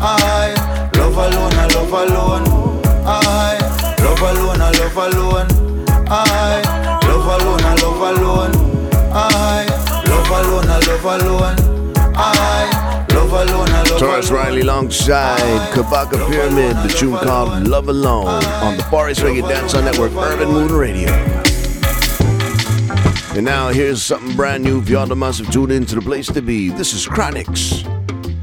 [0.00, 0.58] I
[0.96, 2.44] love alone, I love alone.
[3.06, 3.62] I
[4.02, 5.46] love alone, I love alone.
[6.08, 6.62] I
[7.06, 8.52] love alone, I love alone.
[9.14, 9.66] I
[10.08, 11.61] love alone, I love alone.
[14.30, 14.44] Alone.
[14.44, 19.84] Riley alongside Kabaka Pyramid, the tune called Love Alone on the Far East Reggae Dancehall
[19.84, 21.08] Network, Urban Moon Radio.
[23.34, 24.80] And now here's something brand new.
[24.80, 26.68] If y'all the must have tuned into the place to be.
[26.68, 27.82] This is Chronixx.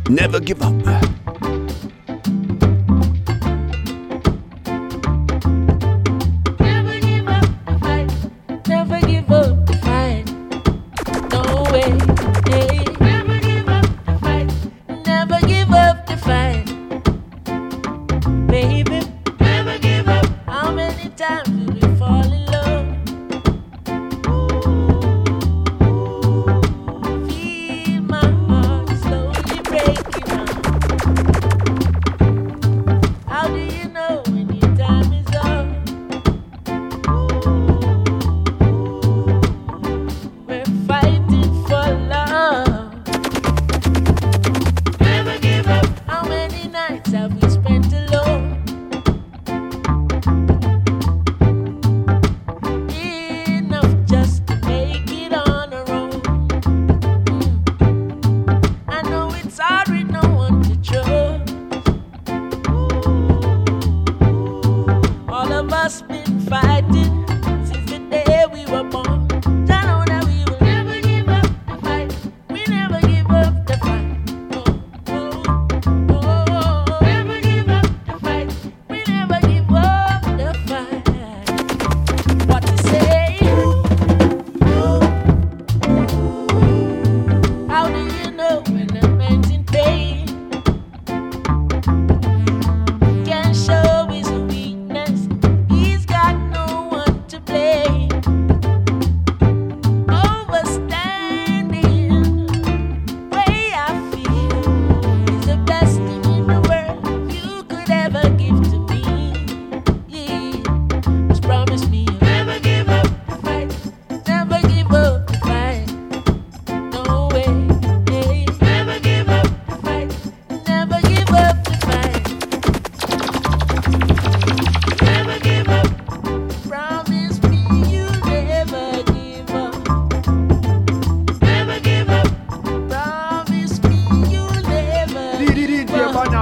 [0.10, 1.39] Never give up.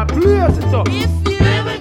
[0.10, 1.77] If you ever.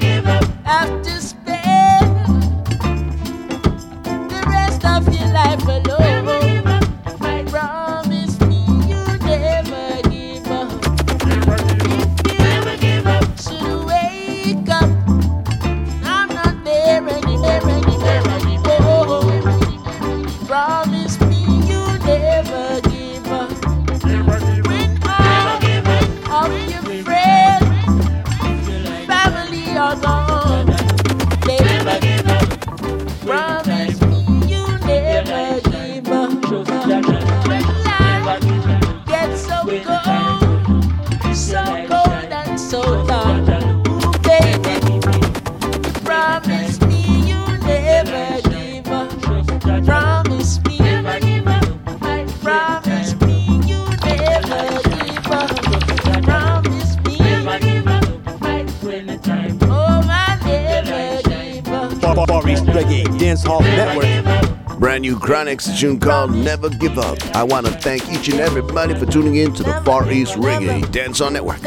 [65.06, 67.16] you Chronixx's tune called Never Give Up.
[67.36, 70.82] I want to thank each and everybody for tuning in to the Far East Reggae
[70.86, 71.62] Dancehall Network.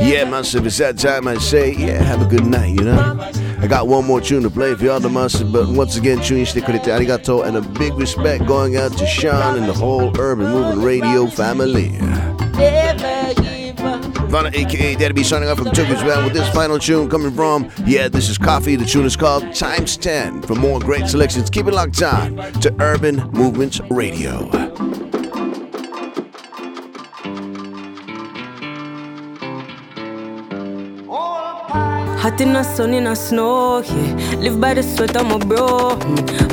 [0.00, 3.18] Yeah, massive, it's that time I say, yeah, have a good night, you know?
[3.60, 6.46] I got one more tune to play for y'all, the massive, but once again, tune
[6.46, 11.26] してくれてありがとう, and a big respect going out to Sean and the whole Urban Movement Radio
[11.26, 11.98] family.
[14.34, 14.54] Up.
[14.54, 18.08] Aka Daddy B, signing off from Tokyo's Band with this final tune coming from, yeah,
[18.08, 18.78] this is Koffee.
[18.78, 20.42] The tune is called Times 10.
[20.42, 24.67] For more great selections, keep it locked on to Urban Movements Radio.
[32.28, 34.36] Hot in the sun, in the snow, yeah.
[34.36, 35.96] Live by the sweat of my bro.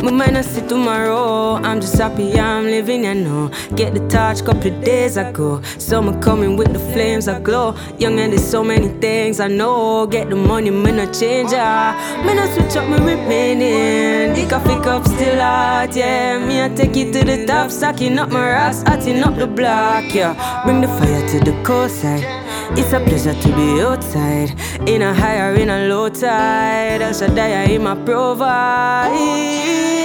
[0.01, 1.55] My mind I see tomorrow.
[1.55, 3.51] I'm just happy I'm living, you know.
[3.76, 5.61] Get the touch couple of days ago.
[5.78, 7.76] Summer coming with the flames I glow.
[7.99, 10.07] Young and there's so many things I know.
[10.07, 12.23] Get the money, me no change, ah.
[12.26, 14.34] Me no switch up, me remaining.
[14.34, 16.39] The coffee cup still hot, yeah.
[16.39, 20.05] Me I take it to the top, stacking up my rocks, hotting up the block,
[20.15, 20.63] yeah.
[20.63, 22.44] Bring the fire to the coastside.
[22.78, 24.53] It's a pleasure to be outside,
[24.88, 27.01] in a high or in a low tide.
[27.01, 29.11] El Shaddai in my provide.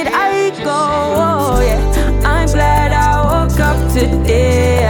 [0.07, 1.81] I go, oh, yeah.
[2.25, 4.81] I'm glad I woke up today,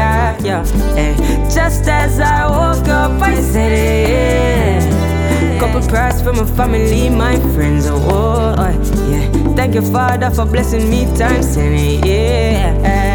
[0.45, 0.64] yeah.
[0.95, 1.14] Hey.
[1.53, 4.09] Just as I woke up, I said it.
[4.11, 5.59] Yeah.
[5.61, 8.55] Couple prayers for my family, my friends, oh, oh,
[9.11, 9.55] yeah.
[9.55, 13.09] Thank you, Father, for blessing me times ten, yeah.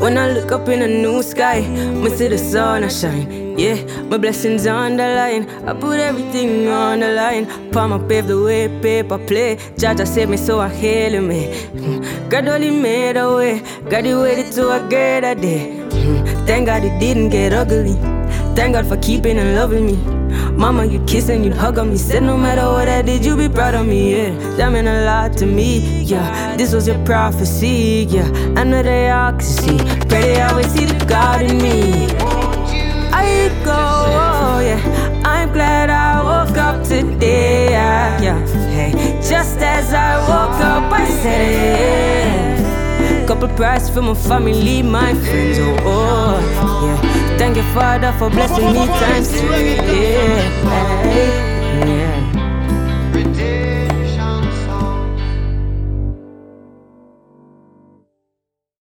[0.00, 1.60] When I look up in a new sky,
[2.02, 3.58] me see the sun a shine.
[3.58, 3.76] Yeah,
[4.08, 5.42] my blessings on the line.
[5.68, 7.44] I put everything on the line.
[7.70, 9.56] Palm I pave the way, paper play.
[9.76, 11.42] Jaja saved me, so I hail me.
[12.30, 13.60] God only made a way.
[13.90, 15.76] God you waited to a greater day.
[15.90, 17.96] Mm, Thank God it didn't get ugly.
[18.54, 19.96] Thank God for keeping and loving me.
[20.52, 21.96] Mama, you kiss and you hug on me.
[21.96, 24.12] Said no matter what I did, you be proud of me.
[24.16, 26.02] Yeah, that meant a lot to me.
[26.02, 28.06] Yeah, this was your prophecy.
[28.08, 29.78] Yeah, I know they all can see.
[30.08, 32.06] Pray they always see the God in me.
[33.12, 35.22] I go, oh, yeah.
[35.24, 37.70] I'm glad I woke up today.
[37.70, 38.46] Yeah, yeah.
[38.70, 41.40] Hey, just as I woke up, I said
[42.60, 43.26] it.
[43.26, 45.58] Couple prayers for my family, my friends.
[45.60, 47.19] Oh, oh yeah.
[47.40, 49.46] Thank you, Father, for blessing me times two.
[49.46, 51.49] Yeah.